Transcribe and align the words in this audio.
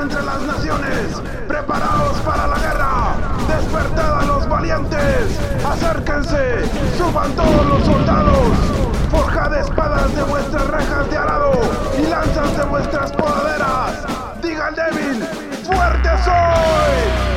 entre 0.00 0.22
las 0.22 0.40
naciones. 0.42 1.20
Preparaos 1.46 2.16
para 2.20 2.46
la 2.46 2.58
guerra. 2.58 3.14
Despertad 3.48 4.20
a 4.20 4.24
los 4.24 4.48
valientes. 4.48 5.38
Acérquense. 5.64 6.62
Suban 6.96 7.30
todos 7.32 7.66
los 7.66 7.84
soldados. 7.84 8.48
Forjad 9.10 9.54
espadas 9.58 10.14
de 10.14 10.22
vuestras 10.22 10.66
rejas 10.68 11.10
de 11.10 11.16
arado 11.18 11.52
y 11.98 12.06
lanzas 12.06 12.56
de 12.56 12.64
vuestras 12.64 13.12
podaderas. 13.12 14.04
Diga 14.42 14.68
al 14.68 14.74
débil, 14.74 15.22
fuerte 15.64 16.08
soy. 16.24 17.32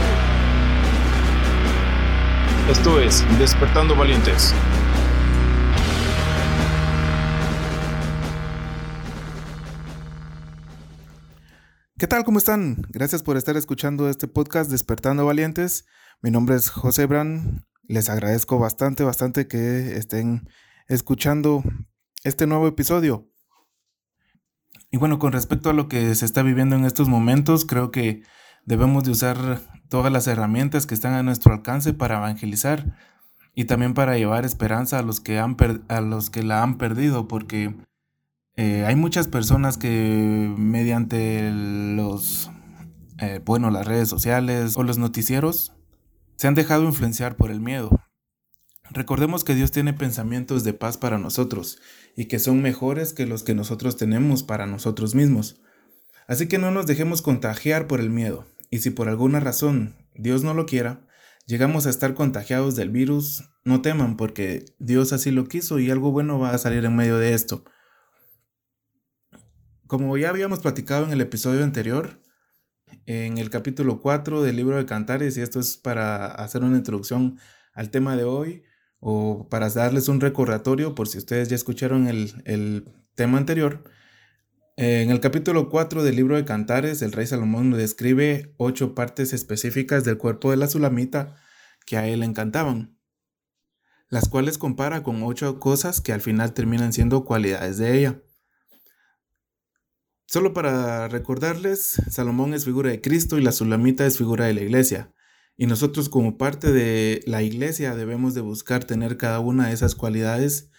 Esto 2.71 2.99
es 3.01 3.25
Despertando 3.37 3.95
Valientes. 3.95 4.53
¿Qué 11.97 12.07
tal? 12.07 12.25
¿Cómo 12.25 12.39
están? 12.39 12.81
Gracias 12.89 13.23
por 13.23 13.37
estar 13.37 13.55
escuchando 13.55 14.09
este 14.09 14.27
podcast 14.27 14.69
Despertando 14.69 15.25
Valientes. 15.25 15.85
Mi 16.21 16.29
nombre 16.29 16.57
es 16.57 16.69
José 16.69 17.05
Bran. 17.05 17.65
Les 17.83 18.09
agradezco 18.09 18.59
bastante, 18.59 19.05
bastante 19.05 19.47
que 19.47 19.95
estén 19.95 20.49
escuchando 20.89 21.63
este 22.25 22.47
nuevo 22.47 22.67
episodio. 22.67 23.29
Y 24.91 24.97
bueno, 24.97 25.19
con 25.19 25.31
respecto 25.31 25.69
a 25.69 25.73
lo 25.73 25.87
que 25.87 26.13
se 26.15 26.25
está 26.25 26.43
viviendo 26.43 26.75
en 26.75 26.83
estos 26.83 27.07
momentos, 27.07 27.63
creo 27.63 27.91
que 27.91 28.23
debemos 28.65 29.05
de 29.05 29.11
usar 29.11 29.61
todas 29.87 30.11
las 30.11 30.27
herramientas 30.27 30.87
que 30.87 30.95
están 30.95 31.13
a 31.13 31.23
nuestro 31.23 31.53
alcance 31.53 31.93
para 31.93 32.17
evangelizar 32.17 32.97
y 33.53 33.65
también 33.65 33.93
para 33.93 34.17
llevar 34.17 34.43
esperanza 34.43 34.99
a 34.99 35.01
los 35.01 35.21
que, 35.21 35.39
han 35.39 35.55
a 35.87 36.01
los 36.01 36.29
que 36.29 36.43
la 36.43 36.61
han 36.61 36.77
perdido, 36.77 37.29
porque 37.29 37.73
eh, 38.57 38.85
hay 38.85 38.95
muchas 38.95 39.27
personas 39.27 39.77
que 39.77 40.53
mediante 40.57 41.51
los, 41.51 42.49
eh, 43.19 43.41
bueno, 43.43 43.69
las 43.69 43.85
redes 43.85 44.07
sociales 44.07 44.77
o 44.77 44.83
los 44.83 44.97
noticieros 44.97 45.73
se 46.37 46.47
han 46.47 46.55
dejado 46.55 46.85
influenciar 46.85 47.35
por 47.35 47.51
el 47.51 47.59
miedo. 47.59 47.89
Recordemos 48.91 49.43
que 49.43 49.55
Dios 49.55 49.71
tiene 49.71 49.93
pensamientos 49.93 50.63
de 50.63 50.73
paz 50.73 50.97
para 50.97 51.17
nosotros 51.17 51.79
y 52.15 52.25
que 52.25 52.39
son 52.39 52.61
mejores 52.61 53.13
que 53.13 53.25
los 53.25 53.43
que 53.43 53.55
nosotros 53.55 53.97
tenemos 53.97 54.43
para 54.43 54.67
nosotros 54.67 55.15
mismos. 55.15 55.61
Así 56.27 56.47
que 56.47 56.57
no 56.57 56.71
nos 56.71 56.87
dejemos 56.87 57.21
contagiar 57.21 57.87
por 57.87 57.99
el 57.99 58.09
miedo 58.09 58.45
y 58.69 58.79
si 58.79 58.89
por 58.89 59.09
alguna 59.09 59.39
razón 59.39 59.95
Dios 60.13 60.43
no 60.43 60.53
lo 60.53 60.65
quiera, 60.65 61.05
llegamos 61.45 61.85
a 61.85 61.89
estar 61.89 62.13
contagiados 62.13 62.75
del 62.75 62.89
virus, 62.89 63.43
no 63.63 63.81
teman 63.81 64.15
porque 64.17 64.65
Dios 64.79 65.13
así 65.13 65.31
lo 65.31 65.45
quiso 65.47 65.79
y 65.79 65.91
algo 65.91 66.11
bueno 66.11 66.39
va 66.39 66.51
a 66.51 66.57
salir 66.57 66.85
en 66.85 66.95
medio 66.95 67.17
de 67.17 67.33
esto. 67.33 67.65
Como 69.87 70.17
ya 70.17 70.29
habíamos 70.29 70.61
platicado 70.61 71.05
en 71.05 71.11
el 71.11 71.21
episodio 71.21 71.63
anterior, 71.63 72.19
en 73.05 73.37
el 73.37 73.51
capítulo 73.51 74.01
4 74.01 74.41
del 74.41 74.55
libro 74.55 74.77
de 74.77 74.87
Cantares, 74.87 75.37
y 75.37 75.41
esto 75.41 75.59
es 75.59 75.77
para 75.77 76.25
hacer 76.25 76.63
una 76.63 76.77
introducción 76.77 77.37
al 77.71 77.91
tema 77.91 78.17
de 78.17 78.23
hoy, 78.23 78.63
o 78.99 79.47
para 79.47 79.69
darles 79.69 80.07
un 80.07 80.21
recordatorio 80.21 80.95
por 80.95 81.07
si 81.07 81.19
ustedes 81.19 81.49
ya 81.49 81.55
escucharon 81.55 82.07
el, 82.07 82.91
tema 83.13 83.37
anterior, 83.37 83.83
en 84.75 85.11
el 85.11 85.19
capítulo 85.19 85.69
4 85.69 86.03
del 86.03 86.15
libro 86.15 86.35
de 86.35 86.45
Cantares, 86.45 87.03
el 87.03 87.11
rey 87.11 87.27
Salomón 87.27 87.69
describe 87.69 88.55
ocho 88.57 88.95
partes 88.95 89.33
específicas 89.33 90.03
del 90.03 90.17
cuerpo 90.17 90.49
de 90.49 90.57
la 90.57 90.67
Sulamita 90.67 91.35
que 91.85 91.97
a 91.97 92.07
él 92.07 92.21
le 92.21 92.25
encantaban, 92.25 92.97
las 94.09 94.29
cuales 94.29 94.57
compara 94.57 95.03
con 95.03 95.21
ocho 95.21 95.59
cosas 95.59 96.01
que 96.01 96.11
al 96.11 96.21
final 96.21 96.53
terminan 96.53 96.91
siendo 96.91 97.23
cualidades 97.23 97.77
de 97.77 97.99
ella. 97.99 98.24
Solo 100.27 100.53
para 100.53 101.07
recordarles, 101.07 102.01
Salomón 102.09 102.53
es 102.53 102.65
figura 102.65 102.89
de 102.89 102.99
Cristo 102.99 103.37
y 103.37 103.41
la 103.41 103.51
Sulamita 103.51 104.05
es 104.05 104.17
figura 104.17 104.45
de 104.45 104.53
la 104.53 104.61
iglesia. 104.61 105.13
Y 105.55 105.67
nosotros 105.67 106.09
como 106.09 106.37
parte 106.37 106.71
de 106.71 107.21
la 107.27 107.43
iglesia 107.43 107.95
debemos 107.95 108.33
de 108.33 108.41
buscar 108.41 108.83
tener 108.83 109.17
cada 109.17 109.39
una 109.39 109.67
de 109.67 109.73
esas 109.73 109.95
cualidades 109.95 110.71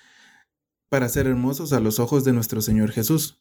para 0.89 1.09
ser 1.09 1.27
hermosos 1.27 1.73
a 1.73 1.81
los 1.81 1.99
ojos 1.99 2.25
de 2.25 2.33
nuestro 2.33 2.61
Señor 2.61 2.91
Jesús. 2.91 3.41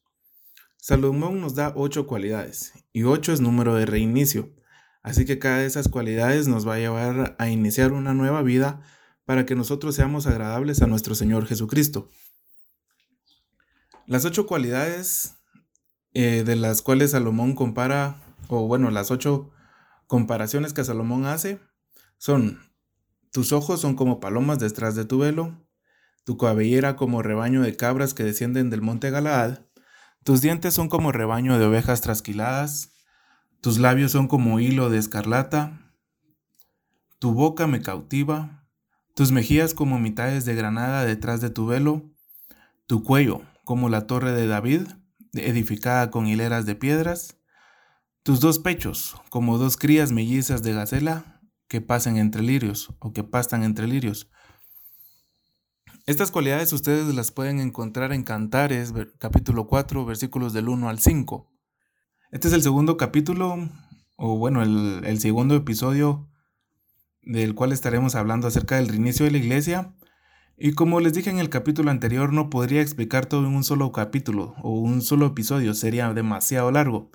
Salomón 0.77 1.41
nos 1.41 1.55
da 1.55 1.73
ocho 1.75 2.05
cualidades 2.05 2.73
y 2.93 3.03
ocho 3.03 3.33
es 3.33 3.41
número 3.41 3.75
de 3.75 3.87
reinicio. 3.87 4.53
Así 5.01 5.25
que 5.25 5.39
cada 5.39 5.57
de 5.57 5.65
esas 5.65 5.87
cualidades 5.87 6.47
nos 6.47 6.67
va 6.67 6.75
a 6.75 6.79
llevar 6.79 7.35
a 7.39 7.49
iniciar 7.49 7.91
una 7.91 8.13
nueva 8.13 8.43
vida 8.43 8.81
para 9.25 9.45
que 9.45 9.55
nosotros 9.55 9.95
seamos 9.95 10.27
agradables 10.27 10.81
a 10.81 10.87
nuestro 10.87 11.15
Señor 11.15 11.47
Jesucristo. 11.47 12.09
Las 14.05 14.25
ocho 14.25 14.45
cualidades 14.45 15.35
eh, 16.15 16.43
de 16.45 16.55
las 16.55 16.81
cuales 16.81 17.11
Salomón 17.11 17.55
compara, 17.55 18.21
o 18.47 18.67
bueno, 18.67 18.89
las 18.89 19.11
ocho 19.11 19.51
comparaciones 20.07 20.71
que 20.71 20.85
Salomón 20.85 21.25
hace, 21.25 21.59
son, 22.17 22.61
tus 23.33 23.51
ojos 23.51 23.81
son 23.81 23.95
como 23.95 24.21
palomas 24.21 24.59
detrás 24.59 24.95
de 24.95 25.03
tu 25.03 25.19
velo, 25.19 25.67
tu 26.23 26.37
cabellera 26.37 26.95
como 26.95 27.21
rebaño 27.21 27.61
de 27.61 27.75
cabras 27.75 28.13
que 28.13 28.23
descienden 28.23 28.69
del 28.69 28.81
monte 28.81 29.11
Galaad, 29.11 29.59
tus 30.23 30.39
dientes 30.39 30.73
son 30.73 30.87
como 30.87 31.11
rebaño 31.11 31.59
de 31.59 31.65
ovejas 31.65 31.99
trasquiladas, 31.99 32.93
tus 33.59 33.77
labios 33.77 34.13
son 34.13 34.29
como 34.29 34.61
hilo 34.61 34.89
de 34.89 34.99
escarlata, 34.99 35.91
tu 37.19 37.33
boca 37.33 37.67
me 37.67 37.81
cautiva, 37.81 38.65
tus 39.15 39.33
mejillas 39.33 39.73
como 39.73 39.99
mitades 39.99 40.45
de 40.45 40.55
granada 40.55 41.03
detrás 41.03 41.41
de 41.41 41.49
tu 41.49 41.65
velo, 41.65 42.09
tu 42.87 43.03
cuello 43.03 43.41
como 43.65 43.89
la 43.89 44.07
torre 44.07 44.31
de 44.31 44.47
David, 44.47 44.87
edificada 45.35 46.11
con 46.11 46.27
hileras 46.27 46.65
de 46.65 46.75
piedras, 46.75 47.37
tus 48.23 48.39
dos 48.39 48.59
pechos, 48.59 49.15
como 49.29 49.57
dos 49.57 49.77
crías 49.77 50.11
mellizas 50.11 50.63
de 50.63 50.73
gacela 50.73 51.41
que 51.67 51.81
pasen 51.81 52.17
entre 52.17 52.41
lirios 52.41 52.89
o 52.99 53.13
que 53.13 53.23
pastan 53.23 53.63
entre 53.63 53.87
lirios. 53.87 54.29
Estas 56.05 56.31
cualidades 56.31 56.71
ustedes 56.73 57.13
las 57.15 57.31
pueden 57.31 57.59
encontrar 57.59 58.13
en 58.13 58.23
Cantares, 58.23 58.93
capítulo 59.17 59.67
4, 59.67 60.05
versículos 60.05 60.53
del 60.53 60.69
1 60.69 60.89
al 60.89 60.99
5. 60.99 61.51
Este 62.31 62.47
es 62.47 62.53
el 62.53 62.61
segundo 62.61 62.97
capítulo, 62.97 63.69
o 64.15 64.37
bueno, 64.37 64.61
el, 64.61 65.03
el 65.03 65.19
segundo 65.19 65.55
episodio 65.55 66.29
del 67.23 67.55
cual 67.55 67.71
estaremos 67.71 68.13
hablando 68.13 68.47
acerca 68.47 68.75
del 68.75 68.87
reinicio 68.87 69.25
de 69.25 69.31
la 69.31 69.37
iglesia 69.39 69.95
y 70.57 70.73
como 70.73 70.99
les 70.99 71.13
dije 71.13 71.29
en 71.29 71.39
el 71.39 71.49
capítulo 71.49 71.91
anterior, 71.91 72.31
no 72.31 72.49
podría 72.49 72.81
explicar 72.81 73.25
todo 73.25 73.45
en 73.45 73.55
un 73.55 73.63
solo 73.63 73.91
capítulo 73.91 74.55
o 74.61 74.71
un 74.71 75.01
solo 75.01 75.25
episodio, 75.27 75.73
sería 75.73 76.13
demasiado 76.13 76.71
largo. 76.71 77.11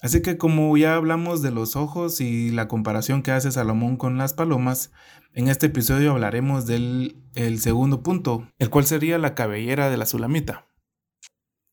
Así 0.00 0.22
que 0.22 0.38
como 0.38 0.74
ya 0.76 0.94
hablamos 0.94 1.42
de 1.42 1.50
los 1.50 1.76
ojos 1.76 2.20
y 2.20 2.50
la 2.50 2.68
comparación 2.68 3.22
que 3.22 3.32
hace 3.32 3.52
Salomón 3.52 3.96
con 3.96 4.16
las 4.16 4.32
palomas, 4.32 4.92
en 5.34 5.48
este 5.48 5.66
episodio 5.66 6.12
hablaremos 6.12 6.66
del 6.66 7.22
el 7.34 7.60
segundo 7.60 8.02
punto, 8.02 8.48
el 8.58 8.70
cual 8.70 8.86
sería 8.86 9.18
la 9.18 9.34
cabellera 9.34 9.90
de 9.90 9.96
la 9.96 10.06
sulamita. 10.06 10.66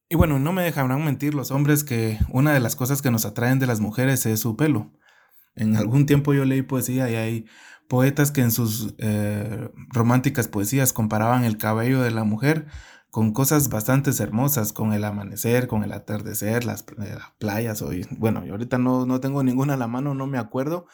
Y 0.09 0.15
bueno, 0.15 0.39
no 0.39 0.51
me 0.51 0.63
dejarán 0.63 1.03
mentir 1.03 1.33
los 1.33 1.51
hombres 1.51 1.83
que 1.83 2.19
una 2.29 2.53
de 2.53 2.59
las 2.59 2.75
cosas 2.75 3.01
que 3.01 3.11
nos 3.11 3.25
atraen 3.25 3.59
de 3.59 3.67
las 3.67 3.79
mujeres 3.79 4.25
es 4.25 4.39
su 4.39 4.55
pelo. 4.55 4.91
En 5.55 5.75
algún 5.75 6.05
tiempo 6.05 6.33
yo 6.33 6.45
leí 6.45 6.61
poesía 6.61 7.09
y 7.09 7.15
hay 7.15 7.45
poetas 7.87 8.31
que 8.31 8.41
en 8.41 8.51
sus 8.51 8.95
eh, 8.97 9.69
románticas 9.89 10.47
poesías 10.47 10.93
comparaban 10.93 11.43
el 11.43 11.57
cabello 11.57 12.01
de 12.01 12.11
la 12.11 12.23
mujer 12.23 12.67
con 13.09 13.33
cosas 13.33 13.69
bastante 13.69 14.11
hermosas, 14.21 14.73
con 14.73 14.93
el 14.93 15.03
amanecer, 15.03 15.67
con 15.67 15.83
el 15.83 15.93
atardecer, 15.93 16.65
las, 16.65 16.85
eh, 17.01 17.17
playas. 17.39 17.81
Hoy, 17.81 18.05
bueno, 18.11 18.45
yo 18.45 18.53
ahorita 18.53 18.77
no, 18.77 19.05
no, 19.05 19.19
tengo 19.19 19.43
ninguna 19.43 19.73
a 19.73 19.77
la 19.77 19.87
mano, 19.87 20.13
no 20.13 20.27
me 20.27 20.37
acuerdo, 20.37 20.85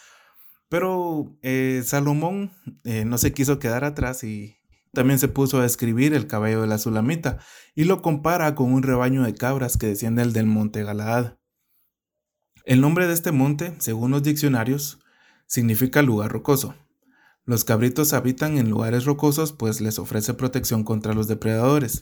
pero 0.69 1.35
eh, 1.41 1.81
Salomón 1.85 2.51
no 2.83 3.17
se 3.17 3.33
quiso 3.33 3.59
quedar 3.59 3.83
atrás 3.83 4.23
y 4.23 4.57
también 4.93 5.19
se 5.19 5.27
puso 5.27 5.59
a 5.59 5.65
escribir 5.65 6.13
el 6.13 6.27
cabello 6.27 6.61
de 6.61 6.67
la 6.67 6.77
Sulamita 6.77 7.39
y 7.75 7.85
lo 7.85 8.01
compara 8.01 8.55
con 8.55 8.71
un 8.71 8.83
rebaño 8.83 9.23
de 9.23 9.33
cabras 9.33 9.77
que 9.77 9.87
desciende 9.87 10.25
del 10.25 10.45
monte 10.45 10.83
Galaad. 10.83 11.37
El 12.65 12.79
nombre 12.79 13.07
de 13.07 13.13
este 13.13 13.31
monte, 13.31 13.75
según 13.79 14.11
los 14.11 14.23
diccionarios, 14.23 14.99
significa 15.47 16.01
lugar 16.01 16.31
rocoso. 16.31 16.75
Los 17.45 17.65
cabritos 17.65 18.13
habitan 18.13 18.57
en 18.57 18.69
lugares 18.69 19.03
rocosos 19.03 19.51
pues 19.51 19.81
les 19.81 19.99
ofrece 19.99 20.33
protección 20.33 20.83
contra 20.83 21.13
los 21.13 21.27
depredadores. 21.27 22.01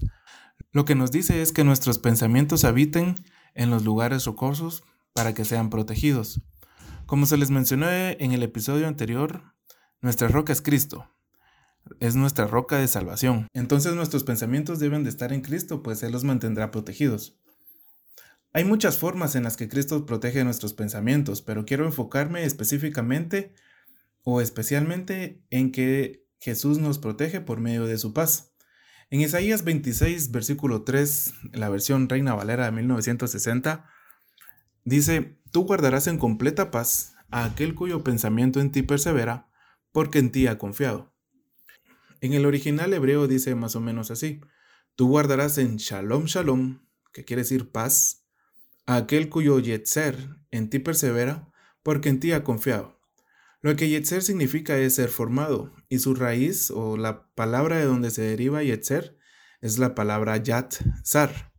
Lo 0.71 0.85
que 0.85 0.95
nos 0.95 1.11
dice 1.11 1.41
es 1.41 1.51
que 1.51 1.63
nuestros 1.63 1.97
pensamientos 1.97 2.63
habiten 2.63 3.15
en 3.55 3.71
los 3.71 3.83
lugares 3.83 4.25
rocosos 4.25 4.83
para 5.13 5.33
que 5.33 5.43
sean 5.45 5.69
protegidos. 5.69 6.41
Como 7.05 7.25
se 7.25 7.37
les 7.37 7.49
mencionó 7.49 7.89
en 7.89 8.31
el 8.31 8.43
episodio 8.43 8.87
anterior, 8.87 9.53
nuestra 10.01 10.27
roca 10.27 10.53
es 10.53 10.61
Cristo. 10.61 11.09
Es 11.99 12.15
nuestra 12.15 12.45
roca 12.45 12.77
de 12.77 12.87
salvación. 12.87 13.47
Entonces 13.53 13.95
nuestros 13.95 14.23
pensamientos 14.23 14.79
deben 14.79 15.03
de 15.03 15.09
estar 15.09 15.33
en 15.33 15.41
Cristo, 15.41 15.81
pues 15.81 16.03
Él 16.03 16.11
los 16.11 16.23
mantendrá 16.23 16.69
protegidos. 16.69 17.35
Hay 18.53 18.63
muchas 18.63 18.97
formas 18.97 19.35
en 19.35 19.43
las 19.43 19.57
que 19.57 19.67
Cristo 19.67 20.05
protege 20.05 20.43
nuestros 20.43 20.73
pensamientos, 20.73 21.41
pero 21.41 21.65
quiero 21.65 21.85
enfocarme 21.85 22.43
específicamente 22.43 23.55
o 24.23 24.41
especialmente 24.41 25.43
en 25.49 25.71
que 25.71 26.27
Jesús 26.39 26.79
nos 26.79 26.99
protege 26.99 27.41
por 27.41 27.59
medio 27.59 27.85
de 27.85 27.97
su 27.97 28.13
paz. 28.13 28.53
En 29.09 29.21
Isaías 29.21 29.63
26, 29.63 30.31
versículo 30.31 30.83
3, 30.83 31.33
la 31.53 31.69
versión 31.69 32.07
Reina 32.07 32.33
Valera 32.33 32.65
de 32.65 32.71
1960, 32.71 33.85
dice, 34.85 35.37
tú 35.51 35.65
guardarás 35.65 36.07
en 36.07 36.17
completa 36.17 36.71
paz 36.71 37.13
a 37.29 37.45
aquel 37.45 37.75
cuyo 37.75 38.03
pensamiento 38.03 38.59
en 38.59 38.71
ti 38.71 38.83
persevera, 38.83 39.49
porque 39.91 40.19
en 40.19 40.31
ti 40.31 40.47
ha 40.47 40.57
confiado. 40.57 41.13
En 42.21 42.33
el 42.33 42.45
original 42.45 42.93
hebreo 42.93 43.27
dice 43.27 43.55
más 43.55 43.75
o 43.75 43.81
menos 43.81 44.11
así, 44.11 44.41
tú 44.95 45.09
guardarás 45.09 45.57
en 45.57 45.77
shalom 45.77 46.25
shalom, 46.25 46.85
que 47.11 47.25
quiere 47.25 47.41
decir 47.41 47.71
paz, 47.71 48.25
a 48.85 48.95
aquel 48.95 49.29
cuyo 49.29 49.59
yetzer 49.59 50.37
en 50.51 50.69
ti 50.69 50.79
persevera, 50.79 51.51
porque 51.83 52.09
en 52.09 52.19
ti 52.19 52.31
ha 52.31 52.43
confiado. 52.43 53.00
Lo 53.61 53.75
que 53.75 53.89
yetzer 53.89 54.23
significa 54.23 54.77
es 54.77 54.95
ser 54.95 55.09
formado, 55.09 55.73
y 55.87 55.99
su 55.99 56.15
raíz 56.15 56.71
o 56.71 56.97
la 56.97 57.27
palabra 57.35 57.77
de 57.77 57.85
donde 57.85 58.09
se 58.09 58.23
deriva 58.23 58.63
yetzer 58.63 59.17
es 59.61 59.77
la 59.77 59.93
palabra 59.93 60.37
yat 60.37 60.73
zar, 61.05 61.53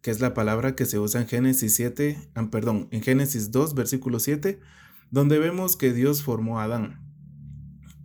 que 0.00 0.12
es 0.12 0.20
la 0.20 0.32
palabra 0.32 0.76
que 0.76 0.86
se 0.86 0.98
usa 0.98 1.20
en 1.20 1.26
Génesis 1.26 1.74
7, 1.74 2.30
ah, 2.36 2.48
perdón, 2.50 2.88
en 2.92 3.02
Génesis 3.02 3.50
2, 3.50 3.74
versículo 3.74 4.20
7, 4.20 4.60
donde 5.10 5.38
vemos 5.38 5.76
que 5.76 5.92
Dios 5.92 6.22
formó 6.22 6.60
a 6.60 6.64
Adán. 6.64 7.04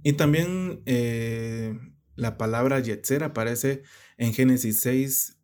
Y 0.04 0.14
también 0.14 0.82
eh, 0.86 1.78
la 2.16 2.38
palabra 2.38 2.80
Yetzer 2.80 3.24
aparece 3.24 3.84
en 4.18 4.34
Génesis 4.34 4.80
6, 4.82 5.40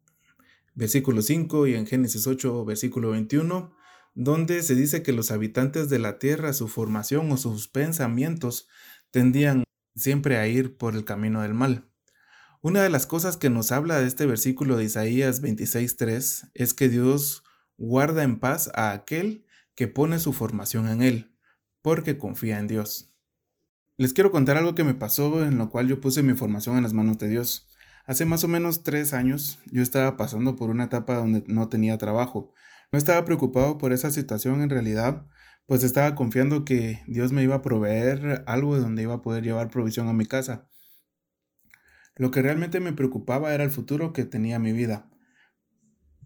versículo 0.74 1.21
5 1.21 1.68
y 1.68 1.75
en 1.75 1.86
Génesis 1.86 2.27
8, 2.27 2.65
versículo 2.65 3.12
21, 3.12 3.75
donde 4.13 4.63
se 4.63 4.75
dice 4.75 5.03
que 5.03 5.13
los 5.13 5.31
habitantes 5.31 5.89
de 5.89 5.99
la 5.99 6.19
tierra, 6.19 6.53
su 6.53 6.67
formación 6.67 7.31
o 7.31 7.37
sus 7.37 7.67
pensamientos 7.67 8.67
tendían 9.11 9.63
siempre 9.95 10.37
a 10.37 10.47
ir 10.47 10.77
por 10.77 10.95
el 10.95 11.05
camino 11.05 11.41
del 11.41 11.53
mal. 11.53 11.89
Una 12.61 12.83
de 12.83 12.89
las 12.89 13.07
cosas 13.07 13.37
que 13.37 13.49
nos 13.49 13.71
habla 13.71 13.99
de 13.99 14.07
este 14.07 14.25
versículo 14.25 14.77
de 14.77 14.83
Isaías 14.83 15.41
26.3 15.41 16.51
es 16.53 16.73
que 16.73 16.89
Dios 16.89 17.43
guarda 17.77 18.23
en 18.23 18.39
paz 18.39 18.69
a 18.75 18.91
aquel 18.91 19.45
que 19.73 19.87
pone 19.87 20.19
su 20.19 20.33
formación 20.33 20.87
en 20.87 21.01
él, 21.01 21.35
porque 21.81 22.17
confía 22.17 22.59
en 22.59 22.67
Dios. 22.67 23.11
Les 23.97 24.13
quiero 24.13 24.31
contar 24.31 24.57
algo 24.57 24.75
que 24.75 24.83
me 24.83 24.93
pasó 24.93 25.43
en 25.43 25.57
lo 25.57 25.69
cual 25.69 25.87
yo 25.87 25.99
puse 26.01 26.23
mi 26.23 26.33
formación 26.33 26.77
en 26.77 26.83
las 26.83 26.93
manos 26.93 27.17
de 27.17 27.29
Dios. 27.29 27.67
Hace 28.05 28.25
más 28.25 28.43
o 28.43 28.47
menos 28.47 28.83
tres 28.83 29.13
años 29.13 29.59
yo 29.71 29.81
estaba 29.81 30.17
pasando 30.17 30.55
por 30.55 30.69
una 30.69 30.85
etapa 30.85 31.15
donde 31.15 31.43
no 31.47 31.69
tenía 31.69 31.97
trabajo. 31.97 32.53
No 32.91 32.97
estaba 32.97 33.23
preocupado 33.23 33.77
por 33.77 33.93
esa 33.93 34.11
situación 34.11 34.61
en 34.61 34.69
realidad, 34.69 35.25
pues 35.65 35.83
estaba 35.83 36.13
confiando 36.13 36.65
que 36.65 37.01
Dios 37.07 37.31
me 37.31 37.41
iba 37.41 37.55
a 37.55 37.61
proveer 37.61 38.43
algo 38.47 38.75
de 38.75 38.81
donde 38.81 39.03
iba 39.03 39.13
a 39.13 39.21
poder 39.21 39.43
llevar 39.45 39.69
provisión 39.69 40.09
a 40.09 40.13
mi 40.13 40.25
casa. 40.25 40.67
Lo 42.17 42.31
que 42.31 42.41
realmente 42.41 42.81
me 42.81 42.91
preocupaba 42.91 43.53
era 43.53 43.63
el 43.63 43.71
futuro 43.71 44.11
que 44.11 44.25
tenía 44.25 44.59
mi 44.59 44.73
vida. 44.73 45.09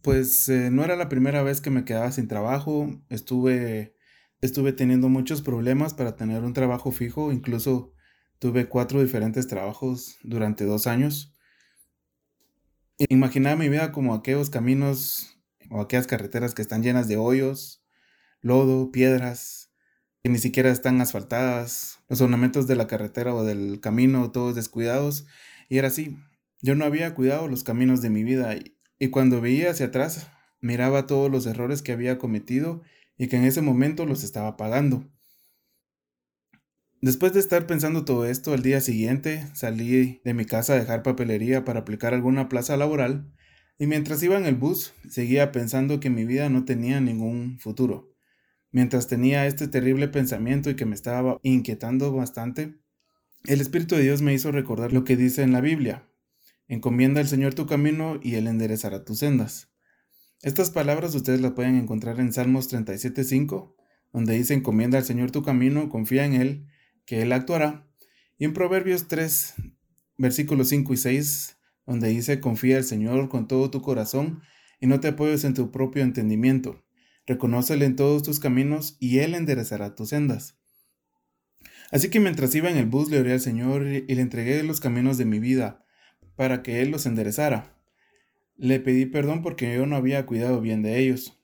Pues 0.02 0.50
eh, 0.50 0.72
no 0.72 0.84
era 0.84 0.96
la 0.96 1.08
primera 1.08 1.44
vez 1.44 1.62
que 1.62 1.70
me 1.70 1.86
quedaba 1.86 2.12
sin 2.12 2.28
trabajo, 2.28 2.90
estuve, 3.10 3.96
estuve 4.42 4.74
teniendo 4.74 5.08
muchos 5.08 5.44
problemas 5.44 5.94
para 5.94 6.16
tener 6.16 6.44
un 6.44 6.54
trabajo 6.54 6.92
fijo, 6.92 7.32
incluso 7.32 7.94
tuve 8.40 8.68
cuatro 8.68 9.02
diferentes 9.04 9.48
trabajos 9.48 10.18
durante 10.24 10.66
dos 10.66 10.88
años. 10.88 11.36
Imaginaba 12.98 13.56
mi 13.56 13.70
vida 13.70 13.92
como 13.92 14.16
aquellos 14.16 14.50
caminos 14.50 15.35
o 15.70 15.82
aquellas 15.82 16.08
carreteras 16.08 16.54
que 16.54 16.62
están 16.62 16.84
llenas 16.84 17.08
de 17.08 17.18
hoyos, 17.18 17.84
lodo, 18.42 18.92
piedras, 18.92 19.72
que 20.24 20.30
ni 20.30 20.40
siquiera 20.40 20.72
están 20.72 21.02
asfaltadas, 21.02 22.00
los 22.10 22.22
ornamentos 22.22 22.68
de 22.68 22.76
la 22.76 22.88
carretera 22.88 23.34
o 23.36 23.44
del 23.44 23.80
camino 23.80 24.32
todos 24.32 24.56
descuidados 24.56 25.26
y 25.70 25.78
era 25.78 25.90
así. 25.90 26.18
Yo 26.62 26.76
no 26.76 26.86
había 26.86 27.14
cuidado 27.14 27.48
los 27.48 27.64
caminos 27.64 28.02
de 28.02 28.10
mi 28.10 28.24
vida 28.24 28.56
y, 29.00 29.10
cuando 29.10 29.42
veía 29.42 29.72
hacia 29.72 29.88
atrás, 29.88 30.28
miraba 30.62 31.06
todos 31.06 31.30
los 31.30 31.46
errores 31.46 31.82
que 31.82 31.92
había 31.92 32.18
cometido 32.18 32.82
y 33.18 33.28
que 33.28 33.38
en 33.38 33.44
ese 33.44 33.62
momento 33.62 34.06
los 34.06 34.24
estaba 34.24 34.58
pagando. 34.58 35.08
Después 37.02 37.34
de 37.34 37.40
estar 37.40 37.68
pensando 37.68 38.04
todo 38.04 38.26
esto, 38.26 38.54
al 38.54 38.64
día 38.64 38.82
siguiente 38.82 39.48
salí 39.54 40.22
de 40.24 40.34
mi 40.34 40.46
casa 40.46 40.74
a 40.74 40.80
dejar 40.80 41.04
papelería 41.04 41.66
para 41.66 41.82
aplicar 41.82 42.14
alguna 42.14 42.50
plaza 42.50 42.78
laboral 42.78 43.32
y 43.78 43.88
mientras 43.88 44.24
iba 44.24 44.38
en 44.38 44.46
el 44.46 44.56
bus 44.56 44.94
seguía 45.10 45.52
pensando 45.52 46.00
que 46.00 46.10
mi 46.10 46.26
vida 46.26 46.50
no 46.50 46.66
tenía 46.66 47.02
ningún 47.02 47.60
futuro. 47.60 48.14
Mientras 48.72 49.08
tenía 49.08 49.48
este 49.48 49.68
terrible 49.68 50.08
pensamiento 50.08 50.70
y 50.70 50.76
que 50.76 50.86
me 50.86 50.96
estaba 50.96 51.40
inquietando 51.44 52.12
bastante, 52.14 52.76
el 53.46 53.62
Espíritu 53.62 53.96
de 53.96 54.04
Dios 54.04 54.22
me 54.22 54.34
hizo 54.34 54.52
recordar 54.52 54.92
lo 54.92 55.04
que 55.04 55.16
dice 55.16 55.44
en 55.44 55.52
la 55.52 55.62
Biblia. 55.62 56.10
Encomienda 56.68 57.22
al 57.22 57.28
Señor 57.28 57.54
tu 57.54 57.68
camino 57.68 58.20
y 58.22 58.36
Él 58.36 58.48
enderezará 58.48 59.06
tus 59.06 59.20
sendas. 59.20 59.70
Estas 60.42 60.72
palabras 60.72 61.16
ustedes 61.16 61.42
las 61.42 61.52
pueden 61.52 61.76
encontrar 61.76 62.20
en 62.20 62.34
Salmos 62.34 62.72
37.5, 62.74 63.76
donde 64.12 64.34
dice 64.34 64.54
encomienda 64.54 64.98
al 64.98 65.06
Señor 65.06 65.32
tu 65.32 65.44
camino, 65.44 65.90
confía 65.90 66.26
en 66.26 66.34
Él, 66.34 66.68
que 67.06 67.22
Él 67.22 67.32
actuará. 67.32 67.88
Y 68.38 68.46
en 68.46 68.54
Proverbios 68.54 69.08
3, 69.08 69.54
versículos 70.18 70.70
5 70.70 70.94
y 70.94 70.98
6, 70.98 71.58
donde 71.86 72.10
dice 72.10 72.40
confía 72.40 72.78
al 72.78 72.84
Señor 72.84 73.30
con 73.30 73.48
todo 73.48 73.70
tu 73.72 73.82
corazón 73.82 74.42
y 74.80 74.88
no 74.88 75.00
te 75.00 75.10
apoyes 75.10 75.44
en 75.44 75.54
tu 75.54 75.72
propio 75.72 76.04
entendimiento. 76.04 76.84
Reconócele 77.28 77.86
en 77.86 77.96
todos 77.96 78.24
tus 78.24 78.40
caminos 78.40 78.98
y 79.00 79.20
Él 79.20 79.34
enderezará 79.34 79.96
tus 79.96 80.10
sendas. 80.10 80.58
Así 81.92 82.10
que 82.10 82.20
mientras 82.20 82.54
iba 82.56 82.70
en 82.70 82.78
el 82.78 82.86
bus 82.86 83.10
le 83.10 83.20
oré 83.20 83.34
al 83.34 83.40
Señor 83.40 83.86
y 83.88 84.02
le 84.08 84.22
entregué 84.22 84.62
los 84.64 84.80
caminos 84.80 85.18
de 85.18 85.26
mi 85.26 85.40
vida 85.40 85.86
para 86.36 86.62
que 86.62 86.82
Él 86.82 86.92
los 86.92 87.06
enderezara. 87.06 87.80
Le 88.58 88.80
pedí 88.80 89.06
perdón 89.06 89.42
porque 89.42 89.74
yo 89.76 89.86
no 89.86 89.96
había 89.96 90.26
cuidado 90.26 90.62
bien 90.62 90.82
de 90.82 91.00
ellos. 91.00 91.40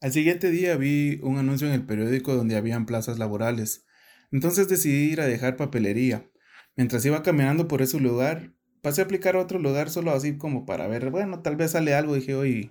Al 0.00 0.12
siguiente 0.12 0.50
día 0.50 0.76
vi 0.76 1.20
un 1.22 1.38
anuncio 1.38 1.66
en 1.66 1.74
el 1.74 1.86
periódico 1.86 2.34
donde 2.34 2.56
habían 2.56 2.86
plazas 2.86 3.18
laborales. 3.18 3.86
Entonces 4.30 4.68
decidí 4.68 5.12
ir 5.12 5.20
a 5.20 5.26
dejar 5.26 5.56
papelería. 5.56 6.30
Mientras 6.76 7.04
iba 7.06 7.22
caminando 7.22 7.68
por 7.68 7.82
ese 7.82 7.98
lugar, 7.98 8.55
pasé 8.86 9.00
a 9.00 9.04
aplicar 9.04 9.34
a 9.34 9.40
otro 9.40 9.58
lugar 9.58 9.90
solo 9.90 10.12
así 10.12 10.38
como 10.38 10.64
para 10.64 10.86
ver, 10.86 11.10
bueno, 11.10 11.42
tal 11.42 11.56
vez 11.56 11.72
sale 11.72 11.92
algo, 11.92 12.14
dije, 12.14 12.36
hoy. 12.36 12.70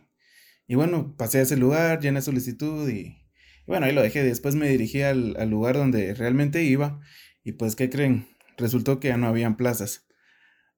Y 0.65 0.75
bueno, 0.75 1.13
pasé 1.17 1.39
a 1.39 1.41
ese 1.41 1.57
lugar, 1.57 1.99
llené 1.99 2.21
solicitud 2.21 2.87
y 2.87 3.17
bueno, 3.67 3.85
ahí 3.85 3.91
lo 3.91 4.01
dejé. 4.01 4.23
Después 4.23 4.55
me 4.55 4.69
dirigí 4.69 5.01
al, 5.01 5.33
lugar 5.49 5.75
donde 5.75 6.13
realmente 6.13 6.63
iba. 6.63 7.01
Y 7.43 7.51
pues, 7.51 7.75
¿qué 7.75 7.89
creen? 7.89 8.29
Resultó 8.55 9.01
que 9.01 9.09
ya 9.09 9.17
no 9.17 9.27
habían 9.27 9.57
plazas. 9.57 10.07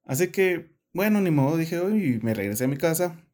Así 0.04 0.26
que, 0.26 0.72
bueno, 0.92 1.20
ni 1.20 1.30
modo, 1.30 1.56
dije 1.56 1.78
hoy 1.78 2.14
y 2.14 2.18
me 2.18 2.34
regresé 2.34 2.64
a 2.64 2.68
mi 2.68 2.76
casa. 2.76 3.24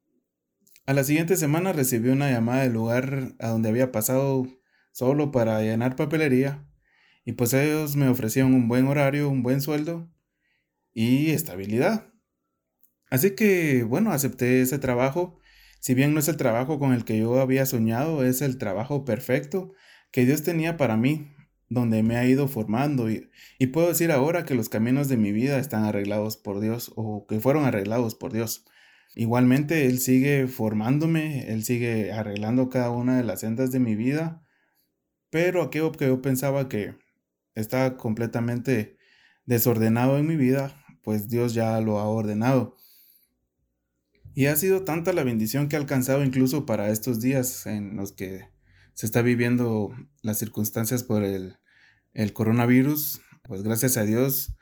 A 0.85 0.93
la 0.93 1.05
siguiente 1.05 1.39
semana 1.39 1.73
recibí 1.73 2.11
una 2.11 2.31
llamada 2.31 2.65
del 2.65 2.75
lugar 2.75 3.33
a 3.39 3.49
donde 3.49 3.71
había 3.71 3.93
pasado 3.93 4.47
solo 4.93 5.33
para 5.33 5.63
llenar 5.63 5.97
papelería. 5.97 6.69
Y 7.25 7.33
pues 7.33 7.55
ellos 7.55 7.97
me 7.97 8.09
ofrecían 8.09 8.53
un 8.53 8.69
buen 8.69 8.89
horario, 8.89 9.31
un 9.31 9.43
buen 9.43 9.63
sueldo 9.63 10.14
y 10.95 11.31
estabilidad. 11.31 12.13
Así 13.11 13.33
que, 13.33 13.83
bueno, 13.83 14.13
acepté 14.13 14.63
ese 14.63 14.79
trabajo 14.79 15.41
si 15.85 15.93
bien 15.93 16.15
no 16.15 16.21
es 16.21 16.29
el 16.29 16.39
trabajo 16.39 16.79
con 16.79 16.95
el 16.95 17.05
que 17.05 17.19
yo 17.19 17.39
había 17.43 17.67
soñado, 17.67 18.25
es 18.25 18.41
el 18.41 18.57
trabajo 18.57 19.05
perfecto 19.05 19.75
que 20.13 20.25
Dios 20.25 20.43
tenía 20.43 20.79
para 20.79 20.97
mí, 20.97 21.35
donde 21.69 22.03
me 22.03 22.17
ha 22.17 22.25
ido 22.27 22.49
formando 22.49 23.11
y, 23.11 23.29
puedo 23.71 23.89
decir 23.89 24.11
ahora 24.11 24.47
que 24.47 24.55
los 24.55 24.71
caminos 24.71 25.11
de 25.11 25.19
mi 25.19 25.31
vida 25.31 25.59
están 25.59 25.85
arreglados 25.85 26.39
por 26.39 26.61
Dios 26.61 26.91
o 26.97 27.27
que 27.27 27.39
fueron 27.39 27.67
arreglados 27.67 28.15
por 28.15 28.33
Dios. 28.33 28.65
Igualmente, 29.15 29.85
Él 29.85 29.99
sigue 29.99 30.47
formándome, 30.47 31.53
Él 31.53 31.65
sigue 31.65 32.13
arreglando 32.13 32.71
cada 32.71 32.89
una 32.89 33.19
de 33.19 33.25
las 33.25 33.41
sendas 33.41 33.71
de 33.71 33.81
mi 33.81 33.95
vida, 33.95 34.43
pero 35.29 35.61
aquello 35.61 35.93
que 35.93 36.07
yo 36.07 36.23
pensaba 36.23 36.67
que 36.71 36.95
estaba 37.55 37.99
completamente 37.99 38.97
desordenado 39.45 40.17
en 40.17 40.27
mi 40.27 40.37
vida, 40.37 40.83
pues 41.05 41.29
Dios 41.29 41.55
ya 41.55 41.81
lo 41.81 41.99
ha 41.99 42.09
ordenado. 42.09 42.77
Y 44.35 44.47
ha 44.47 44.57
sido 44.57 44.83
tanta 44.83 45.13
la 45.13 45.23
bendición 45.23 45.69
que 45.69 45.77
ha 45.77 45.79
alcanzado 45.79 46.25
incluso 46.25 46.67
para 46.67 46.89
estos 46.89 47.21
días 47.21 47.67
en 47.67 47.97
los 47.97 48.13
que 48.13 48.49
se 48.95 49.07
está 49.07 49.23
viviendo 49.23 49.95
las 50.23 50.39
circunstancias 50.39 51.05
por 51.05 51.23
el, 51.23 51.57
coronavirus. 52.33 53.21
Pues 53.45 53.63
gracias 53.63 53.97
a 53.97 54.05
Dios, 54.05 54.57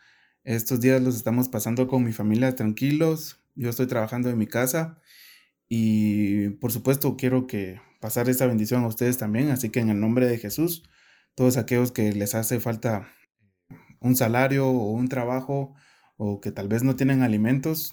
estos 0.45 0.81
días 0.81 1.01
los 1.01 1.17
estamos 1.17 1.49
pasando 1.49 1.87
con 1.89 2.05
mi 2.05 2.13
familia 2.13 2.55
tranquilos. 2.55 3.41
Yo 3.55 3.71
estoy 3.71 3.87
trabajando 3.87 4.29
en 4.29 4.39
mi 4.39 4.47
casa 4.47 4.99
y 5.69 6.51
por 6.51 6.73
supuesto 6.73 7.17
quiero 7.17 7.47
que 7.47 7.81
pasar 8.01 8.29
esta 8.29 8.47
bendición 8.47 8.85
a 8.85 8.89
ustedes 8.89 9.17
también. 9.17 9.51
Así 9.51 9.71
que 9.71 9.81
en 9.81 9.89
el 9.89 10.01
nombre 10.01 10.27
de 10.27 10.39
Jesús, 10.39 10.83
todos 11.35 11.57
aquellos 11.57 11.93
que 11.93 12.13
les 12.13 12.35
hace 12.35 12.61
falta 12.61 13.09
un 14.01 14.17
salario 14.17 14.69
o 14.69 14.93
un 14.93 15.09
trabajo 15.09 15.75
o 16.17 16.41
que 16.41 16.53
tal 16.53 16.69
vez 16.69 16.83
no 16.83 16.97
tienen 16.97 17.23
alimentos, 17.23 17.93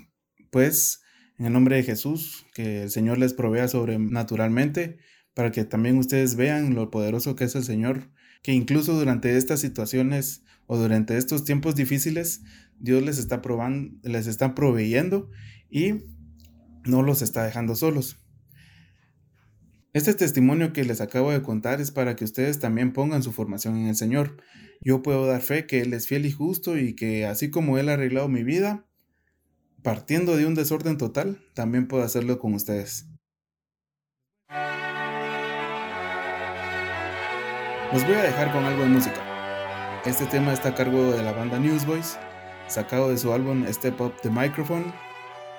pues 0.51 1.01
en 1.37 1.45
el 1.45 1.53
nombre 1.53 1.77
de 1.77 1.83
Jesús, 1.83 2.45
que 2.53 2.83
el 2.83 2.89
Señor 2.89 3.17
les 3.17 3.33
provea 3.33 3.67
sobrenaturalmente 3.67 4.97
para 5.33 5.51
que 5.51 5.63
también 5.63 5.97
ustedes 5.97 6.35
vean 6.35 6.75
lo 6.75 6.91
poderoso 6.91 7.35
que 7.35 7.45
es 7.45 7.55
el 7.55 7.63
Señor, 7.63 8.11
que 8.43 8.53
incluso 8.53 8.97
durante 8.97 9.37
estas 9.37 9.61
situaciones 9.61 10.43
o 10.67 10.77
durante 10.77 11.17
estos 11.17 11.45
tiempos 11.45 11.75
difíciles, 11.75 12.41
Dios 12.77 13.03
les 13.03 13.17
está 13.17 13.41
probando, 13.41 13.97
les 14.03 14.27
está 14.27 14.53
proveyendo 14.53 15.29
y 15.69 16.05
no 16.85 17.03
los 17.03 17.21
está 17.21 17.43
dejando 17.43 17.75
solos. 17.75 18.17
Este 19.91 20.13
testimonio 20.13 20.71
que 20.71 20.83
les 20.83 21.01
acabo 21.01 21.31
de 21.31 21.41
contar 21.41 21.81
es 21.81 21.89
para 21.89 22.15
que 22.15 22.23
ustedes 22.23 22.59
también 22.59 22.93
pongan 22.93 23.23
su 23.23 23.31
formación 23.31 23.75
en 23.75 23.87
el 23.87 23.95
Señor. 23.95 24.37
Yo 24.81 25.01
puedo 25.01 25.25
dar 25.25 25.41
fe 25.41 25.65
que 25.65 25.81
Él 25.81 25.93
es 25.93 26.07
fiel 26.07 26.27
y 26.27 26.31
justo 26.31 26.77
y 26.77 26.95
que 26.95 27.25
así 27.25 27.49
como 27.49 27.79
Él 27.79 27.89
ha 27.89 27.93
arreglado 27.93 28.27
mi 28.27 28.43
vida, 28.43 28.85
partiendo 29.81 30.37
de 30.37 30.45
un 30.45 30.53
desorden 30.53 30.99
total, 30.99 31.41
también 31.55 31.87
puedo 31.87 32.03
hacerlo 32.03 32.37
con 32.37 32.53
ustedes. 32.53 33.07
Los 37.91 38.05
voy 38.05 38.13
a 38.13 38.21
dejar 38.21 38.51
con 38.53 38.65
algo 38.65 38.83
de 38.83 38.89
música. 38.89 40.01
Este 40.05 40.27
tema 40.27 40.53
está 40.53 40.69
a 40.69 40.75
cargo 40.75 41.11
de 41.11 41.23
la 41.23 41.31
banda 41.31 41.57
Newsboys, 41.57 42.19
sacado 42.67 43.09
de 43.09 43.17
su 43.17 43.33
álbum 43.33 43.65
Step 43.67 43.99
Up 43.99 44.13
the 44.21 44.29
Microphone. 44.29 44.93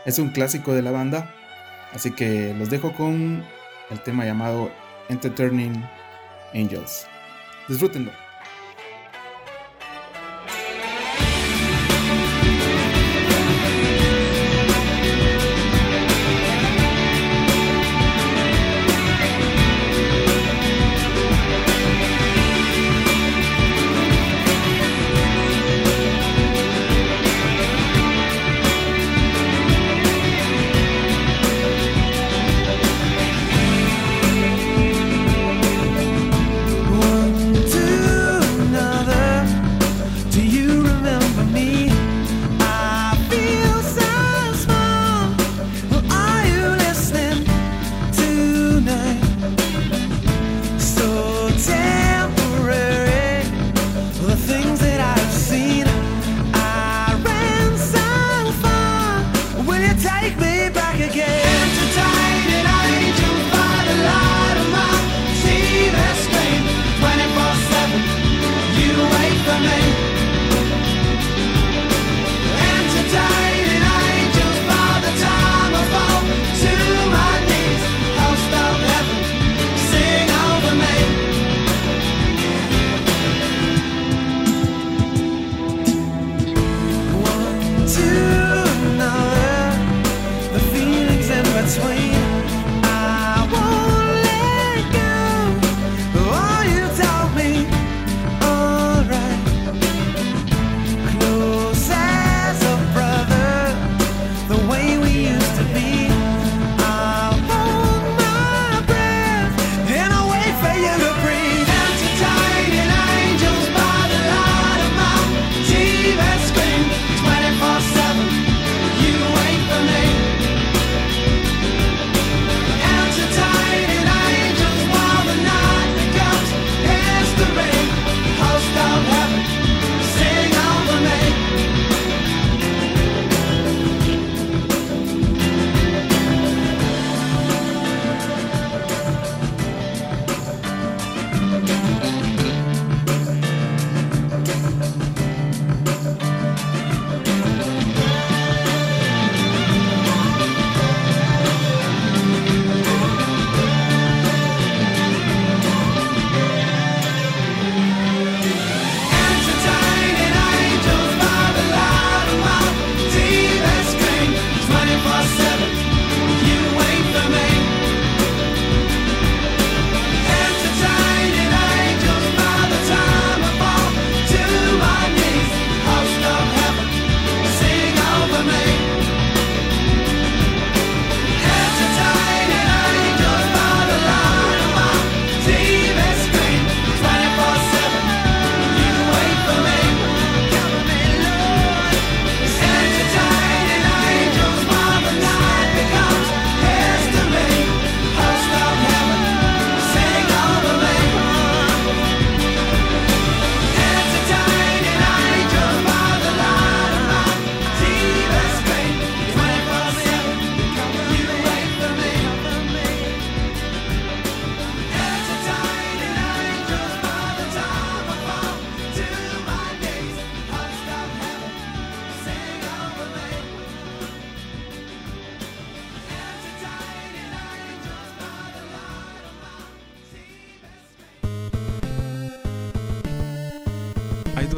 Es 0.06 0.20
un 0.20 0.28
clásico 0.28 0.72
de 0.72 0.82
la 0.82 0.92
banda, 0.92 1.34
así 1.92 2.12
que 2.12 2.54
los 2.54 2.70
dejo 2.70 2.92
con 2.92 3.42
el 3.90 4.00
tema 4.00 4.25
llamado 4.25 4.70
Entertaining 5.09 5.85
Angels. 6.54 7.06
Disfrútenlo. 7.68 8.29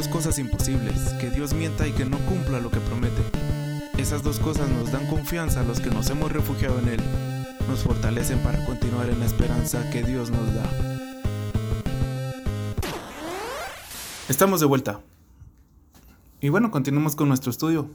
Cosas 0.08 0.38
imposibles, 0.38 1.14
que 1.20 1.30
Dios 1.30 1.54
mienta 1.54 1.86
y 1.86 1.92
que 1.92 2.04
no 2.04 2.18
cumpla 2.26 2.60
lo 2.60 2.70
que 2.70 2.80
promete. 2.80 3.22
Esas 3.98 4.22
dos 4.22 4.38
cosas 4.38 4.68
nos 4.70 4.90
dan 4.90 5.06
confianza 5.06 5.60
a 5.60 5.64
los 5.64 5.80
que 5.80 5.90
nos 5.90 6.08
hemos 6.10 6.32
refugiado 6.32 6.78
en 6.78 6.88
Él, 6.88 7.00
nos 7.68 7.82
fortalecen 7.82 8.38
para 8.40 8.64
continuar 8.64 9.08
en 9.10 9.20
la 9.20 9.26
esperanza 9.26 9.88
que 9.90 10.02
Dios 10.02 10.30
nos 10.30 10.54
da. 10.54 10.64
Estamos 14.28 14.60
de 14.60 14.66
vuelta. 14.66 15.00
Y 16.40 16.48
bueno, 16.48 16.70
continuamos 16.70 17.14
con 17.14 17.28
nuestro 17.28 17.50
estudio. 17.50 17.90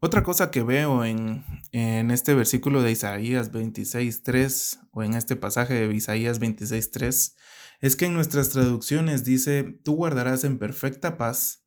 Otra 0.00 0.24
cosa 0.24 0.50
que 0.50 0.62
veo 0.62 1.04
en, 1.04 1.44
en 1.70 2.10
este 2.10 2.34
versículo 2.34 2.82
de 2.82 2.90
Isaías 2.90 3.52
26.3 3.52 4.88
o 4.90 5.02
en 5.02 5.14
este 5.14 5.36
pasaje 5.36 5.74
de 5.74 5.94
Isaías 5.94 6.40
26.3 6.40 7.34
es 7.82 7.96
que 7.96 8.06
en 8.06 8.14
nuestras 8.14 8.48
traducciones 8.50 9.24
dice, 9.24 9.64
tú 9.64 9.96
guardarás 9.96 10.44
en 10.44 10.58
perfecta 10.58 11.18
paz, 11.18 11.66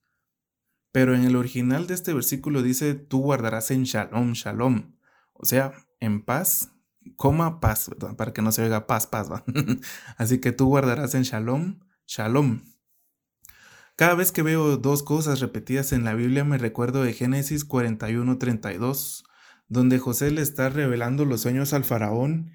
pero 0.91 1.13
en 1.13 1.25
el 1.25 1.35
original 1.35 1.85
de 1.85 1.93
este 1.93 2.13
versículo 2.13 2.63
dice, 2.63 2.95
tú 2.95 3.19
guardarás 3.19 3.69
en 3.69 3.83
shalom, 3.83 4.31
shalom, 4.31 4.95
o 5.33 5.45
sea, 5.45 5.73
en 5.99 6.23
paz 6.23 6.71
coma 7.17 7.59
paz, 7.59 7.91
para 8.17 8.33
que 8.33 8.41
no 8.41 8.51
se 8.51 8.63
oiga 8.63 8.87
paz, 8.87 9.07
paz. 9.07 9.27
Así 10.17 10.39
que 10.39 10.51
tú 10.51 10.67
guardarás 10.67 11.13
en 11.15 11.23
shalom, 11.23 11.79
shalom. 12.07 12.61
Cada 13.97 14.15
vez 14.15 14.31
que 14.31 14.41
veo 14.41 14.77
dos 14.77 15.03
cosas 15.03 15.39
repetidas 15.39 15.93
en 15.93 16.03
la 16.03 16.13
Biblia 16.13 16.43
me 16.43 16.57
recuerdo 16.57 17.03
de 17.03 17.13
Génesis 17.13 17.67
41:32, 17.67 19.23
donde 19.67 19.99
José 19.99 20.31
le 20.31 20.41
está 20.41 20.69
revelando 20.69 21.25
los 21.25 21.41
sueños 21.41 21.73
al 21.73 21.83
faraón 21.83 22.51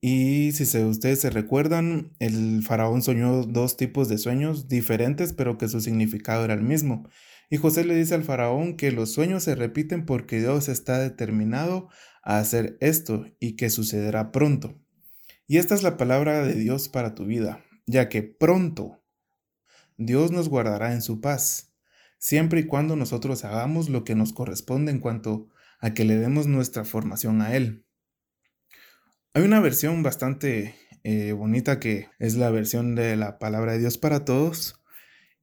y 0.00 0.52
si 0.52 0.78
ustedes 0.78 1.20
se 1.20 1.30
recuerdan, 1.30 2.14
el 2.20 2.62
faraón 2.62 3.02
soñó 3.02 3.44
dos 3.44 3.76
tipos 3.76 4.08
de 4.08 4.18
sueños 4.18 4.68
diferentes, 4.68 5.32
pero 5.32 5.58
que 5.58 5.68
su 5.68 5.80
significado 5.80 6.44
era 6.44 6.54
el 6.54 6.62
mismo. 6.62 7.08
Y 7.50 7.56
José 7.56 7.84
le 7.84 7.96
dice 7.96 8.14
al 8.14 8.24
faraón 8.24 8.76
que 8.76 8.92
los 8.92 9.12
sueños 9.12 9.42
se 9.42 9.54
repiten 9.54 10.06
porque 10.06 10.38
Dios 10.38 10.68
está 10.68 10.98
determinado 10.98 11.88
a 12.22 12.38
hacer 12.38 12.76
esto 12.80 13.24
y 13.40 13.56
que 13.56 13.70
sucederá 13.70 14.30
pronto. 14.30 14.78
Y 15.48 15.56
esta 15.56 15.74
es 15.74 15.82
la 15.82 15.96
palabra 15.96 16.46
de 16.46 16.54
Dios 16.54 16.88
para 16.88 17.14
tu 17.14 17.24
vida, 17.24 17.64
ya 17.86 18.08
que 18.08 18.22
pronto 18.22 19.02
Dios 19.96 20.30
nos 20.30 20.48
guardará 20.48 20.92
en 20.92 21.02
su 21.02 21.20
paz, 21.20 21.72
siempre 22.18 22.60
y 22.60 22.66
cuando 22.66 22.94
nosotros 22.94 23.44
hagamos 23.44 23.88
lo 23.88 24.04
que 24.04 24.14
nos 24.14 24.32
corresponde 24.32 24.92
en 24.92 25.00
cuanto 25.00 25.48
a 25.80 25.94
que 25.94 26.04
le 26.04 26.16
demos 26.16 26.46
nuestra 26.46 26.84
formación 26.84 27.42
a 27.42 27.56
Él. 27.56 27.87
Hay 29.34 29.42
una 29.44 29.60
versión 29.60 30.02
bastante 30.02 30.74
eh, 31.04 31.32
bonita 31.32 31.78
que 31.78 32.08
es 32.18 32.36
la 32.36 32.50
versión 32.50 32.94
de 32.94 33.14
la 33.16 33.38
palabra 33.38 33.72
de 33.72 33.78
Dios 33.78 33.98
para 33.98 34.24
todos. 34.24 34.82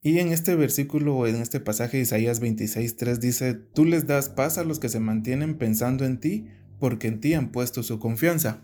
Y 0.02 0.20
en 0.20 0.32
este 0.32 0.56
versículo, 0.56 1.26
en 1.28 1.38
este 1.38 1.60
pasaje 1.60 2.00
Isaías 2.00 2.42
26.3 2.42 3.18
dice, 3.18 3.54
tú 3.54 3.86
les 3.86 4.06
das 4.08 4.30
paz 4.30 4.58
a 4.58 4.64
los 4.64 4.80
que 4.80 4.90
se 4.90 5.00
mantienen 5.00 5.58
pensando 5.58 6.06
en 6.06 6.20
ti, 6.20 6.48
porque 6.80 7.08
en 7.08 7.20
ti 7.20 7.34
han 7.34 7.52
puesto 7.52 7.84
su 7.84 8.00
confianza. 8.00 8.62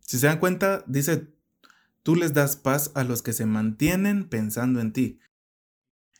Si 0.00 0.18
se 0.18 0.26
dan 0.26 0.38
cuenta, 0.38 0.84
dice, 0.86 1.28
tú 2.02 2.14
les 2.14 2.32
das 2.32 2.56
paz 2.56 2.92
a 2.94 3.04
los 3.04 3.22
que 3.22 3.32
se 3.32 3.46
mantienen 3.46 4.28
pensando 4.28 4.80
en 4.80 4.92
ti. 4.92 5.18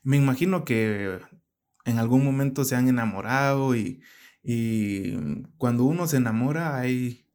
Me 0.02 0.16
imagino 0.16 0.64
que 0.64 1.20
en 1.84 1.98
algún 1.98 2.24
momento 2.24 2.64
se 2.64 2.76
han 2.76 2.88
enamorado 2.88 3.76
y, 3.76 4.00
y 4.42 5.16
cuando 5.58 5.84
uno 5.84 6.06
se 6.06 6.16
enamora 6.16 6.78
hay 6.78 7.25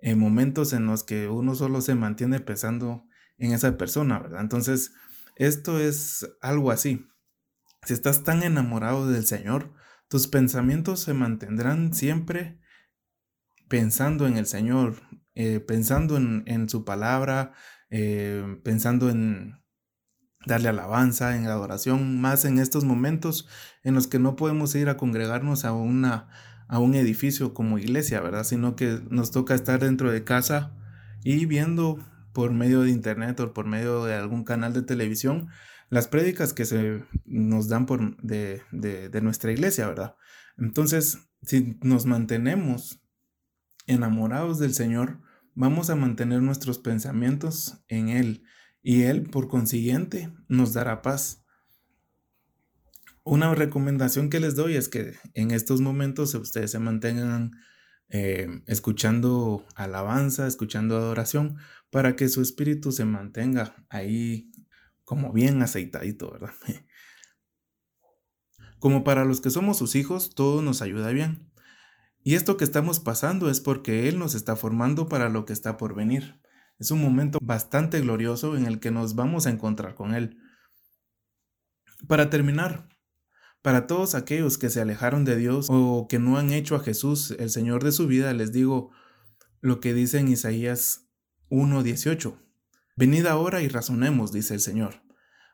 en 0.00 0.18
momentos 0.18 0.72
en 0.72 0.86
los 0.86 1.04
que 1.04 1.28
uno 1.28 1.54
solo 1.54 1.80
se 1.80 1.94
mantiene 1.94 2.40
pensando 2.40 3.04
en 3.36 3.52
esa 3.52 3.76
persona, 3.76 4.18
¿verdad? 4.18 4.40
Entonces, 4.40 4.92
esto 5.36 5.78
es 5.78 6.28
algo 6.40 6.70
así. 6.70 7.06
Si 7.84 7.94
estás 7.94 8.24
tan 8.24 8.42
enamorado 8.42 9.08
del 9.08 9.26
Señor, 9.26 9.72
tus 10.08 10.26
pensamientos 10.26 11.00
se 11.00 11.14
mantendrán 11.14 11.94
siempre 11.94 12.60
pensando 13.68 14.26
en 14.26 14.36
el 14.36 14.46
Señor, 14.46 15.02
eh, 15.34 15.60
pensando 15.60 16.16
en, 16.16 16.68
su 16.68 16.84
palabra, 16.84 17.52
eh, 17.90 18.60
pensando 18.64 19.10
en 19.10 19.62
darle 20.46 20.70
alabanza, 20.70 21.36
en 21.36 21.46
adoración, 21.46 22.20
más 22.20 22.44
en 22.44 22.58
estos 22.58 22.84
momentos 22.84 23.46
en 23.82 23.94
los 23.94 24.06
que 24.06 24.18
no 24.18 24.36
podemos 24.36 24.74
ir 24.74 24.88
a 24.88 24.96
congregarnos 24.96 25.64
a 25.64 25.72
una 25.72 26.28
a 26.68 26.78
un 26.78 26.94
edificio 26.94 27.54
como 27.54 27.78
iglesia, 27.78 28.20
¿verdad? 28.20 28.44
Sino 28.44 28.76
que 28.76 29.00
nos 29.10 29.30
toca 29.30 29.54
estar 29.54 29.80
dentro 29.80 30.12
de 30.12 30.24
casa 30.24 30.76
y 31.24 31.46
viendo 31.46 31.98
por 32.32 32.52
medio 32.52 32.82
de 32.82 32.90
internet 32.90 33.40
o 33.40 33.52
por 33.52 33.66
medio 33.66 34.04
de 34.04 34.14
algún 34.14 34.44
canal 34.44 34.72
de 34.72 34.82
televisión 34.82 35.48
las 35.90 36.06
prédicas 36.06 36.52
que 36.52 36.66
se 36.66 37.02
nos 37.24 37.68
dan 37.68 37.86
por 37.86 38.16
de, 38.22 38.62
de 38.70 39.20
nuestra 39.22 39.52
iglesia, 39.52 39.88
¿verdad? 39.88 40.16
Entonces, 40.58 41.30
si 41.42 41.78
nos 41.82 42.04
mantenemos 42.04 43.02
enamorados 43.86 44.58
del 44.58 44.74
Señor, 44.74 45.20
vamos 45.54 45.88
a 45.88 45.96
mantener 45.96 46.42
nuestros 46.42 46.78
pensamientos 46.78 47.82
en 47.88 48.10
Él 48.10 48.44
y 48.82 49.02
Él, 49.02 49.28
por 49.30 49.48
consiguiente, 49.48 50.32
nos 50.48 50.72
dará 50.72 51.02
paz. 51.02 51.44
Una 53.30 53.54
recomendación 53.54 54.30
que 54.30 54.40
les 54.40 54.56
doy 54.56 54.76
es 54.76 54.88
que 54.88 55.12
en 55.34 55.50
estos 55.50 55.82
momentos 55.82 56.34
ustedes 56.34 56.70
se 56.70 56.78
mantengan 56.78 57.50
eh, 58.08 58.62
escuchando 58.66 59.66
alabanza, 59.74 60.46
escuchando 60.46 60.96
adoración, 60.96 61.58
para 61.90 62.16
que 62.16 62.30
su 62.30 62.40
espíritu 62.40 62.90
se 62.90 63.04
mantenga 63.04 63.84
ahí 63.90 64.50
como 65.04 65.30
bien 65.30 65.60
aceitadito, 65.60 66.30
¿verdad? 66.32 66.54
Como 68.78 69.04
para 69.04 69.26
los 69.26 69.42
que 69.42 69.50
somos 69.50 69.76
sus 69.76 69.94
hijos, 69.94 70.34
todo 70.34 70.62
nos 70.62 70.80
ayuda 70.80 71.10
bien. 71.10 71.52
Y 72.22 72.34
esto 72.34 72.56
que 72.56 72.64
estamos 72.64 72.98
pasando 72.98 73.50
es 73.50 73.60
porque 73.60 74.08
Él 74.08 74.18
nos 74.18 74.34
está 74.34 74.56
formando 74.56 75.06
para 75.06 75.28
lo 75.28 75.44
que 75.44 75.52
está 75.52 75.76
por 75.76 75.94
venir. 75.94 76.40
Es 76.78 76.92
un 76.92 77.02
momento 77.02 77.38
bastante 77.42 78.00
glorioso 78.00 78.56
en 78.56 78.64
el 78.64 78.80
que 78.80 78.90
nos 78.90 79.16
vamos 79.16 79.46
a 79.46 79.50
encontrar 79.50 79.96
con 79.96 80.14
Él. 80.14 80.38
Para 82.06 82.30
terminar, 82.30 82.88
para 83.62 83.86
todos 83.86 84.14
aquellos 84.14 84.58
que 84.58 84.70
se 84.70 84.80
alejaron 84.80 85.24
de 85.24 85.36
Dios 85.36 85.66
o 85.68 86.06
que 86.08 86.18
no 86.18 86.38
han 86.38 86.52
hecho 86.52 86.76
a 86.76 86.80
Jesús 86.80 87.34
el 87.38 87.50
Señor 87.50 87.84
de 87.84 87.92
su 87.92 88.06
vida, 88.06 88.32
les 88.32 88.52
digo 88.52 88.90
lo 89.60 89.80
que 89.80 89.94
dice 89.94 90.18
en 90.18 90.28
Isaías 90.28 91.08
1:18. 91.50 92.38
Venid 92.96 93.26
ahora 93.26 93.62
y 93.62 93.68
razonemos, 93.68 94.32
dice 94.32 94.54
el 94.54 94.60
Señor. 94.60 95.02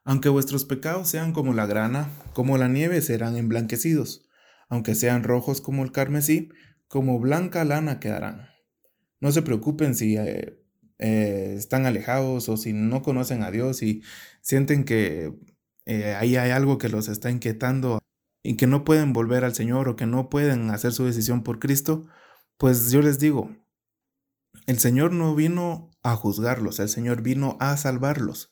Aunque 0.04 0.28
vuestros 0.28 0.64
pecados 0.64 1.08
sean 1.08 1.32
como 1.32 1.54
la 1.54 1.66
grana, 1.66 2.10
como 2.34 2.58
la 2.58 2.68
nieve 2.68 3.00
serán 3.00 3.36
emblanquecidos, 3.36 4.28
aunque 4.68 4.94
sean 4.94 5.24
rojos 5.24 5.60
como 5.60 5.82
el 5.82 5.92
carmesí, 5.92 6.50
como 6.88 7.18
blanca 7.18 7.64
lana 7.64 8.00
quedarán. 8.00 8.48
No 9.20 9.32
se 9.32 9.42
preocupen 9.42 9.94
si 9.94 10.16
eh, 10.16 10.58
eh, 10.98 11.54
están 11.56 11.86
alejados 11.86 12.48
o 12.48 12.56
si 12.56 12.72
no 12.72 13.02
conocen 13.02 13.42
a 13.42 13.50
Dios 13.50 13.82
y 13.82 14.02
sienten 14.42 14.84
que 14.84 15.32
eh, 15.86 16.14
ahí 16.14 16.36
hay 16.36 16.50
algo 16.50 16.78
que 16.78 16.88
los 16.88 17.08
está 17.08 17.30
inquietando 17.30 17.98
y 18.42 18.56
que 18.56 18.66
no 18.66 18.84
pueden 18.84 19.12
volver 19.12 19.44
al 19.44 19.54
Señor 19.54 19.88
o 19.88 19.96
que 19.96 20.06
no 20.06 20.30
pueden 20.30 20.70
hacer 20.70 20.92
su 20.92 21.04
decisión 21.04 21.42
por 21.42 21.58
Cristo, 21.58 22.06
pues 22.58 22.90
yo 22.90 23.02
les 23.02 23.18
digo, 23.18 23.50
el 24.66 24.78
Señor 24.78 25.12
no 25.12 25.34
vino 25.34 25.90
a 26.02 26.16
juzgarlos, 26.16 26.78
el 26.78 26.88
Señor 26.88 27.22
vino 27.22 27.56
a 27.60 27.76
salvarlos. 27.76 28.50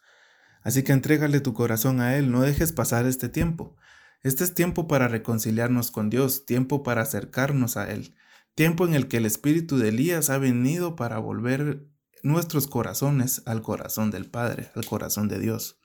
Así 0.62 0.82
que 0.82 0.92
entrégale 0.92 1.40
tu 1.40 1.54
corazón 1.54 2.00
a 2.00 2.16
Él, 2.16 2.30
no 2.30 2.42
dejes 2.42 2.72
pasar 2.72 3.06
este 3.06 3.28
tiempo. 3.28 3.76
Este 4.22 4.44
es 4.44 4.54
tiempo 4.54 4.86
para 4.86 5.08
reconciliarnos 5.08 5.90
con 5.90 6.08
Dios, 6.08 6.46
tiempo 6.46 6.82
para 6.82 7.02
acercarnos 7.02 7.76
a 7.76 7.90
Él, 7.90 8.14
tiempo 8.54 8.86
en 8.86 8.94
el 8.94 9.08
que 9.08 9.16
el 9.16 9.26
espíritu 9.26 9.78
de 9.78 9.88
Elías 9.88 10.30
ha 10.30 10.38
venido 10.38 10.96
para 10.96 11.18
volver 11.18 11.88
nuestros 12.22 12.66
corazones 12.68 13.42
al 13.46 13.62
corazón 13.62 14.10
del 14.10 14.30
Padre, 14.30 14.70
al 14.74 14.86
corazón 14.86 15.28
de 15.28 15.40
Dios 15.40 15.81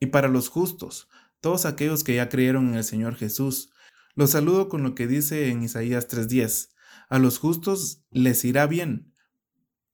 y 0.00 0.06
para 0.06 0.28
los 0.28 0.48
justos, 0.48 1.08
todos 1.40 1.66
aquellos 1.66 2.04
que 2.04 2.14
ya 2.14 2.28
creyeron 2.30 2.68
en 2.68 2.76
el 2.76 2.84
Señor 2.84 3.16
Jesús. 3.16 3.70
Los 4.14 4.30
saludo 4.30 4.70
con 4.70 4.82
lo 4.82 4.94
que 4.94 5.06
dice 5.06 5.50
en 5.50 5.62
Isaías 5.62 6.08
3:10. 6.08 6.70
A 7.10 7.18
los 7.18 7.38
justos 7.38 8.02
les 8.10 8.44
irá 8.46 8.66
bien, 8.66 9.12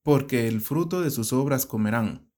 porque 0.02 0.46
el 0.46 0.60
fruto 0.60 1.00
de 1.00 1.10
sus 1.10 1.32
obras 1.32 1.66
comerán. 1.66 2.30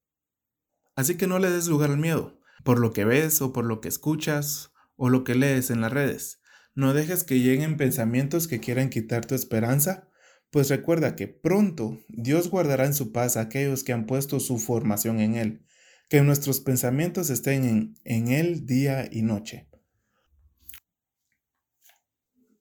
Así 0.97 1.17
que 1.17 1.27
no 1.27 1.39
le 1.39 1.51
des 1.51 1.69
lugar 1.69 1.91
al 1.91 1.99
miedo, 1.99 2.41
por 2.65 2.79
lo 2.79 2.93
que 2.93 3.05
ves 3.05 3.43
o 3.43 3.53
por 3.53 3.67
lo 3.67 3.83
que 3.83 3.89
escuchas 3.89 4.73
o 4.97 5.11
lo 5.11 5.25
que 5.25 5.35
lees 5.35 5.71
en 5.71 5.83
las 5.83 5.93
redes. 5.93 6.41
No 6.75 6.95
dejes 6.95 7.23
que 7.23 7.41
lleguen 7.41 7.77
pensamientos 7.77 8.49
que 8.49 8.61
quieran 8.61 8.89
quitar 8.89 9.27
tu 9.27 9.35
esperanza, 9.35 10.09
pues 10.51 10.71
recuerda 10.71 11.17
que 11.17 11.29
pronto 11.29 11.99
Dios 12.09 12.49
guardará 12.49 12.87
en 12.87 12.95
su 12.95 13.13
paz 13.13 13.37
a 13.37 13.43
aquellos 13.43 13.85
que 13.85 13.93
han 13.93 14.07
puesto 14.07 14.41
su 14.41 14.59
formación 14.59 15.21
en 15.21 15.35
Él 15.35 15.67
que 16.13 16.21
nuestros 16.21 16.61
pensamientos 16.61 17.31
estén 17.31 17.65
en, 17.65 17.95
en 18.05 18.29
Él 18.29 18.67
día 18.67 19.09
y 19.11 19.23
noche. 19.23 19.67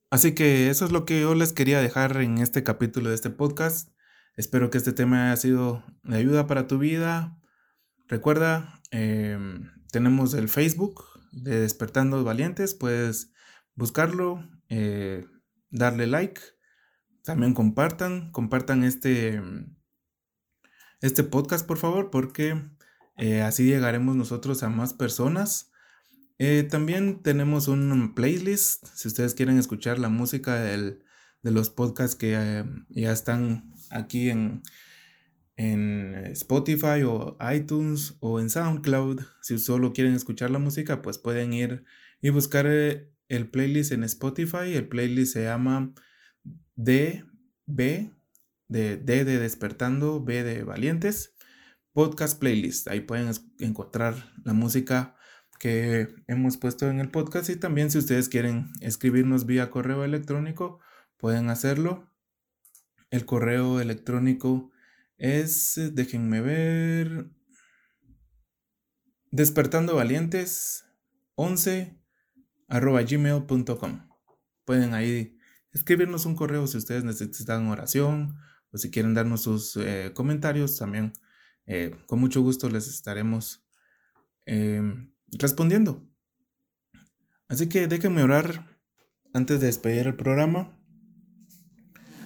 Así 0.09 0.33
que 0.33 0.69
eso 0.69 0.85
es 0.85 0.93
lo 0.93 1.03
que 1.03 1.19
yo 1.19 1.35
les 1.35 1.51
quería 1.51 1.81
dejar 1.81 2.15
en 2.21 2.37
este 2.37 2.63
capítulo 2.63 3.09
de 3.09 3.15
este 3.15 3.29
podcast. 3.29 3.89
Espero 4.37 4.69
que 4.69 4.77
este 4.77 4.93
tema 4.93 5.25
haya 5.25 5.35
sido 5.35 5.83
de 6.03 6.15
ayuda 6.15 6.47
para 6.47 6.65
tu 6.65 6.77
vida. 6.77 7.37
Recuerda, 8.07 8.81
em, 8.89 9.69
tenemos 9.91 10.33
el 10.33 10.47
Facebook 10.47 11.03
de 11.33 11.59
Despertando 11.59 12.23
Valientes. 12.23 12.73
Puedes 12.73 13.33
buscarlo, 13.75 14.47
eh, 14.69 15.25
darle 15.71 16.07
like. 16.07 16.39
También 17.25 17.53
compartan, 17.53 18.31
compartan 18.31 18.85
este, 18.85 19.41
este 21.01 21.25
podcast, 21.25 21.67
por 21.67 21.79
favor, 21.79 22.11
porque 22.11 22.55
eh, 23.21 23.43
así 23.43 23.65
llegaremos 23.65 24.15
nosotros 24.15 24.63
a 24.63 24.69
más 24.69 24.95
personas. 24.95 25.71
Eh, 26.39 26.63
también 26.63 27.21
tenemos 27.21 27.67
un 27.67 28.15
playlist. 28.15 28.88
Si 28.95 29.07
ustedes 29.07 29.36
quieren 29.36 29.60
escuchar 29.60 29.99
la 29.99 30.10
música 30.10 30.60
de 30.60 30.97
los 31.43 31.69
podcasts 31.69 32.15
que 32.15 32.34
eh, 32.36 32.65
ya 32.89 33.12
están 33.12 33.71
aquí 33.91 34.31
en, 34.31 34.63
en 35.55 36.15
Spotify 36.31 37.03
o 37.05 37.38
iTunes 37.53 38.17
o 38.21 38.39
en 38.39 38.49
SoundCloud. 38.49 39.21
Si 39.43 39.60
solo 39.60 39.93
quieren 39.93 40.15
escuchar 40.15 40.49
la 40.49 40.57
música, 40.57 41.03
pues 41.03 41.19
pueden 41.19 41.53
ir 41.53 41.84
y 42.23 42.31
buscar 42.31 42.65
el 42.65 43.49
playlist 43.51 43.91
en 43.91 44.03
Spotify. 44.03 44.73
El 44.73 44.88
playlist 44.88 45.34
se 45.34 45.43
llama 45.43 45.93
DB 46.75 48.15
de 48.67 48.97
D 48.97 49.25
de 49.25 49.38
Despertando, 49.38 50.23
B 50.23 50.41
de 50.41 50.63
Valientes, 50.63 51.31
podcast 51.93 52.39
playlist. 52.39 52.88
Ahí 52.88 53.01
pueden 53.01 53.32
encontrar 53.60 54.34
la 54.43 54.54
música 54.54 55.15
que 55.60 56.08
hemos 56.27 56.58
puesto 56.58 56.89
en 56.89 56.99
el 56.99 57.12
podcast 57.12 57.49
y 57.49 57.56
también 57.56 57.91
si 57.91 57.99
ustedes 57.99 58.30
quieren 58.30 58.71
escribirnos 58.80 59.45
vía 59.45 59.69
correo 59.69 60.04
electrónico, 60.04 60.80
pueden 61.17 61.49
hacerlo. 61.49 62.10
El 63.12 63.25
correo 63.25 63.80
electrónico 63.80 64.71
es, 65.17 65.80
déjenme 65.93 66.41
ver, 66.41 67.30
despertando 69.30 69.95
valientes 69.95 70.86
11 71.36 71.95
arroba 72.67 73.04
gmail.com. 73.04 74.10
Pueden 74.65 74.93
ahí 74.93 75.38
escribirnos 75.73 76.25
un 76.25 76.36
correo 76.36 76.65
si 76.67 76.77
ustedes 76.77 77.04
necesitan 77.04 77.67
oración 77.67 78.38
o 78.71 78.77
si 78.77 78.89
quieren 78.89 79.13
darnos 79.13 79.43
sus 79.43 79.77
eh, 79.77 80.12
comentarios 80.15 80.77
también. 80.77 81.13
Eh, 81.73 81.95
con 82.05 82.19
mucho 82.19 82.41
gusto 82.41 82.69
les 82.69 82.89
estaremos 82.89 83.63
em, 84.45 85.10
respondiendo. 85.39 86.05
Así 87.47 87.69
que 87.69 87.88
déjenme 87.88 88.23
orar 88.23 88.77
antes 89.34 89.62
de 89.62 89.67
despedir 89.67 90.05
el 90.05 90.17
programa. 90.17 90.77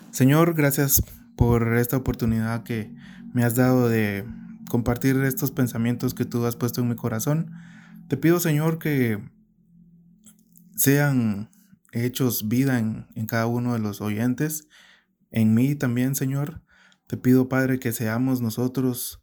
Señor, 0.09 0.55
gracias 0.55 1.03
por 1.37 1.77
esta 1.77 1.95
oportunidad 1.95 2.63
que 2.63 2.91
me 3.35 3.43
has 3.43 3.53
dado 3.53 3.87
de 3.87 4.25
compartir 4.67 5.15
estos 5.17 5.51
pensamientos 5.51 6.15
que 6.15 6.25
tú 6.25 6.43
has 6.47 6.55
puesto 6.55 6.81
en 6.81 6.89
mi 6.89 6.95
corazón. 6.95 7.51
Te 8.07 8.17
pido, 8.17 8.39
Señor, 8.39 8.79
que 8.79 9.29
sean 10.75 11.51
hechos 11.91 12.47
vida 12.47 12.79
en, 12.79 13.05
en, 13.13 13.27
cada 13.27 13.45
uno 13.45 13.73
de 13.73 13.79
los 13.79 14.01
oyentes, 14.01 14.67
en 15.29 15.53
mí 15.53 15.75
también, 15.75 16.15
Señor. 16.15 16.63
Te 17.05 17.15
pido, 17.15 17.47
Padre, 17.47 17.77
que 17.77 17.91
seamos 17.91 18.41
nosotros 18.41 19.21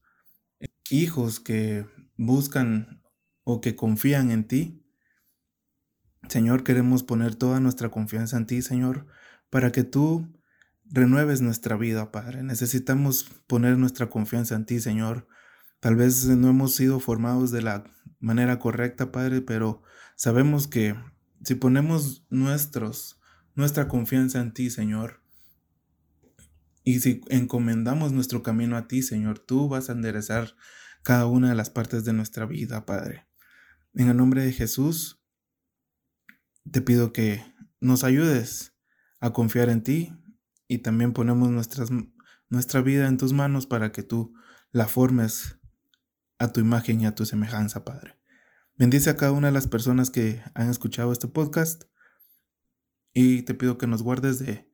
hijos 0.91 1.41
que 1.41 1.87
buscan 2.17 3.03
o 3.45 3.61
que 3.61 3.77
confían 3.77 4.31
en 4.31 4.47
ti. 4.47 4.85
Señor, 6.29 6.65
queremos 6.65 7.03
poner 7.03 7.35
toda 7.35 7.61
nuestra 7.61 7.91
confianza 7.91 8.37
en 8.37 8.47
ti, 8.47 8.63
Señor, 8.63 9.07
para 9.51 9.73
que 9.73 9.85
tú 9.85 10.33
renueves 10.85 11.41
nuestra 11.41 11.77
vida, 11.77 12.13
Padre. 12.13 12.43
Necesitamos 12.43 13.25
poner 13.47 13.79
nuestra 13.79 14.09
confianza 14.09 14.55
en 14.55 14.67
ti, 14.67 14.81
Señor. 14.81 15.27
Tal 15.81 15.97
vez 15.97 16.27
no 16.27 16.49
hemos 16.49 16.75
sido 16.75 17.01
formados 17.01 17.51
de 17.51 17.63
la 17.63 17.85
manera 18.21 18.59
correcta, 18.59 19.11
Padre, 19.11 19.41
pero 19.41 19.83
sabemos 20.17 20.69
que 20.69 20.95
si 21.43 21.57
ponemos 21.57 22.25
nuestros, 22.31 23.21
nuestra 23.55 23.89
confianza 23.89 24.41
en 24.41 24.53
ti, 24.53 24.71
Señor, 24.71 25.22
y 26.85 27.01
si 27.01 27.21
encomendamos 27.29 28.13
nuestro 28.13 28.43
camino 28.43 28.77
a 28.77 28.89
ti, 28.89 29.03
Señor, 29.03 29.39
tú 29.39 29.69
vas 29.69 29.89
a 29.89 29.93
enderezar 29.93 30.57
cada 31.03 31.27
una 31.27 31.51
de 31.51 31.55
las 31.55 31.71
partes 31.71 32.05
de 32.05 32.13
nuestra 32.13 32.47
vida, 32.47 32.87
Padre. 32.87 33.27
En 33.95 34.09
el 34.09 34.17
nombre 34.17 34.45
de 34.45 34.53
Jesús, 34.53 35.23
te 36.71 36.81
pido 36.81 37.13
que 37.13 37.45
nos 37.81 38.05
ayudes 38.05 38.75
a 39.21 39.33
confiar 39.33 39.69
en 39.69 39.83
ti 39.83 40.13
y 40.67 40.79
también 40.79 41.13
ponemos 41.13 41.51
nuestra 42.49 42.81
vida 42.83 43.09
en 43.09 43.19
tus 43.19 43.33
manos 43.33 43.67
para 43.67 43.93
que 43.93 44.03
tú 44.03 44.35
la 44.71 44.89
formes 44.89 45.59
a 46.39 46.53
tu 46.53 46.61
imagen 46.61 47.01
y 47.01 47.07
a 47.07 47.15
tu 47.15 47.27
semejanza, 47.27 47.85
Padre. 47.85 48.19
Bendice 48.77 49.11
a 49.11 49.17
cada 49.17 49.33
una 49.33 49.49
de 49.49 49.53
las 49.53 49.69
personas 49.69 50.11
que 50.11 50.43
han 50.55 50.71
escuchado 50.71 51.13
este 51.13 51.29
podcast 51.29 51.85
y 53.13 53.43
te 53.43 53.55
pido 53.55 53.79
que 53.79 53.87
nos 53.87 54.03
guardes 54.03 54.39
de, 54.39 54.69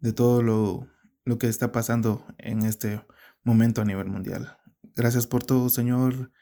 de 0.00 0.12
todo 0.12 0.42
lo, 0.42 0.88
lo 1.26 1.38
que 1.38 1.48
está 1.48 1.72
pasando 1.72 2.24
en 2.38 2.62
este 2.62 3.04
momento 3.42 3.82
a 3.82 3.84
nivel 3.84 4.06
mundial. 4.06 4.56
Gracias 4.94 5.26
por 5.26 5.44
todo, 5.44 5.68
Señor, 5.68 6.32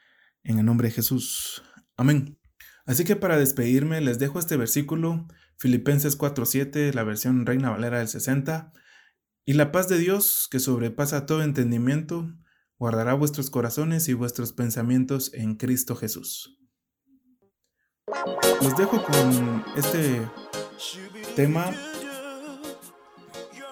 en 0.43 0.59
el 0.59 0.65
nombre 0.65 0.87
de 0.87 0.93
Jesús. 0.93 1.63
Amén. 1.97 2.39
Así 2.85 3.03
que 3.03 3.15
para 3.15 3.37
despedirme 3.37 3.99
les 3.99 4.19
dejo 4.19 4.39
este 4.39 4.57
versículo, 4.57 5.27
Filipenses 5.57 6.17
4:7, 6.17 6.93
la 6.93 7.03
versión 7.03 7.45
Reina 7.45 7.71
Valera 7.71 7.97
del 7.97 8.07
60, 8.07 8.71
y 9.43 9.53
la 9.53 9.71
paz 9.71 9.89
de 9.89 9.97
Dios, 9.97 10.47
que 10.49 10.59
sobrepasa 10.59 11.25
todo 11.25 11.41
entendimiento, 11.41 12.31
guardará 12.77 13.15
vuestros 13.15 13.49
corazones 13.49 14.07
y 14.07 14.13
vuestros 14.13 14.53
pensamientos 14.53 15.33
en 15.33 15.55
Cristo 15.55 15.95
Jesús. 15.95 16.59
Los 18.61 18.77
dejo 18.77 19.03
con 19.03 19.65
este 19.75 20.21
tema. 21.35 21.71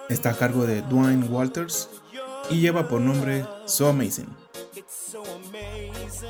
Está 0.08 0.30
a 0.30 0.36
cargo 0.36 0.66
de 0.66 0.82
Dwayne 0.82 1.26
Walters 1.26 1.88
y 2.50 2.60
lleva 2.60 2.88
por 2.88 3.00
nombre 3.00 3.44
So 3.66 3.88
Amazing. 3.88 4.28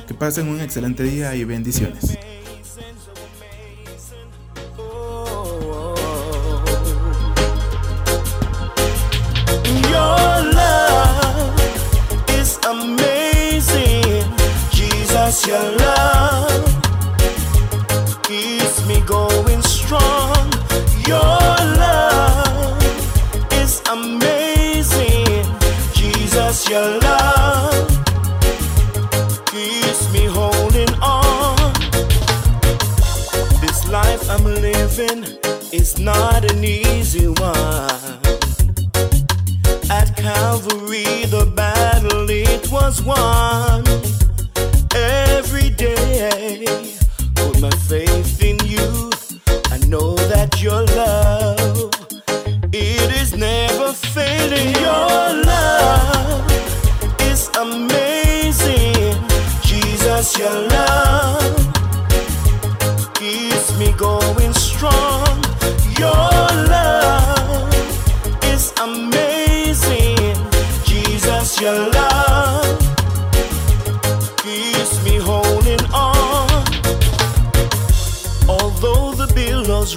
Que 0.06 0.14
pasen 0.14 0.48
un 0.48 0.60
excelente 0.60 1.02
día 1.02 1.34
y 1.34 1.44
bendiciones. 1.44 2.18
Not 36.04 36.50
an 36.52 36.62
easy 36.62 37.28
one. 37.28 38.20
At 39.90 40.14
Calvary, 40.16 41.24
the 41.24 41.50
battle 41.56 42.28
it 42.28 42.70
was 42.70 43.02
won 43.02 43.84
every 44.94 45.70
day. 45.70 46.66
Put 47.36 47.60
my 47.60 47.70
faith 47.88 48.42
in 48.42 48.58
you. 48.66 49.10
I 49.72 49.78
know 49.86 50.14
that 50.14 50.60
your 50.60 50.84
love 50.84 51.90
it 52.72 53.22
is 53.22 53.34
never 53.34 53.92
fading. 53.94 54.33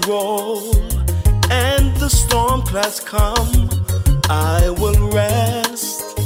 Roll 0.08 0.74
and 1.52 1.94
the 1.98 2.08
storm 2.10 2.62
clouds 2.62 3.00
come, 3.00 3.70
I 4.30 4.70
will 4.80 5.10
rest. 5.10 6.20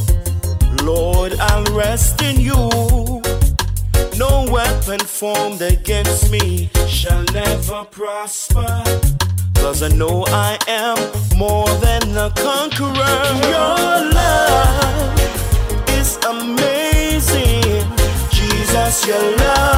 Lord, 0.83 1.33
I'll 1.39 1.63
rest 1.73 2.21
in 2.21 2.39
you. 2.39 2.69
No 4.17 4.45
weapon 4.51 4.99
formed 4.99 5.61
against 5.61 6.31
me 6.31 6.69
shall 6.87 7.23
never 7.33 7.83
prosper. 7.85 8.83
Cause 9.55 9.81
I 9.81 9.89
know 9.89 10.25
I 10.27 10.59
am 10.67 10.97
more 11.37 11.69
than 11.85 12.03
a 12.17 12.29
conqueror. 12.31 13.21
Your 13.55 13.79
love 14.19 15.19
is 15.99 16.17
amazing. 16.27 17.85
Jesus, 18.31 19.07
your 19.07 19.37
love 19.37 19.70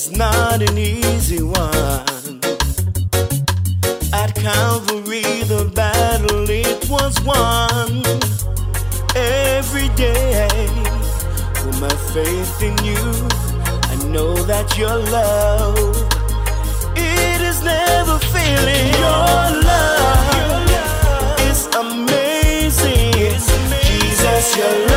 is 0.00 0.16
not 0.16 0.62
an 0.62 0.78
easy 0.78 1.42
one. 1.42 2.40
At 4.20 4.30
Calvary, 4.34 5.42
the 5.52 5.70
battle 5.74 6.48
it 6.48 6.88
was 6.88 7.14
won 7.30 7.88
every 9.14 9.88
day. 10.04 10.48
Put 11.54 11.74
my 11.84 11.94
faith 12.14 12.62
in 12.68 12.76
you. 12.88 13.04
I 13.92 13.96
know 14.14 14.32
that 14.50 14.68
your 14.78 14.96
love 15.18 15.76
it 16.96 17.40
is 17.50 17.62
never 17.62 18.16
failing. 18.32 18.86
Your 19.04 19.42
love 19.70 20.70
is 21.50 21.60
amazing. 21.84 23.12
Jesus, 23.84 24.56
your 24.56 24.72
love 24.78 24.89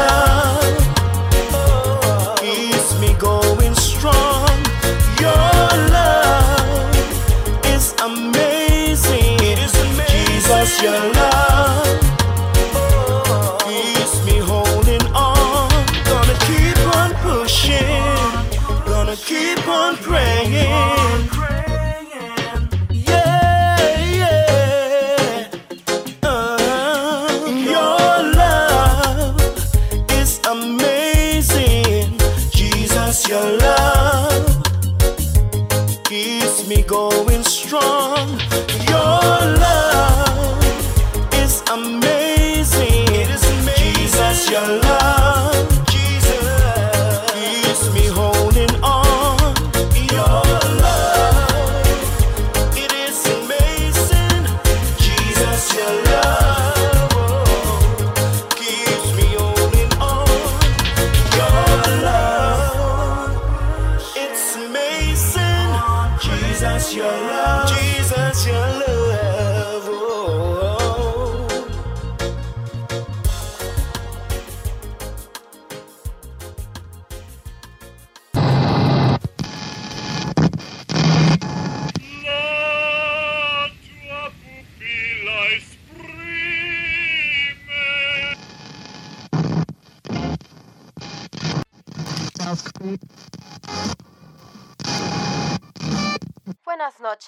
your 10.83 11.13
love 11.13 11.32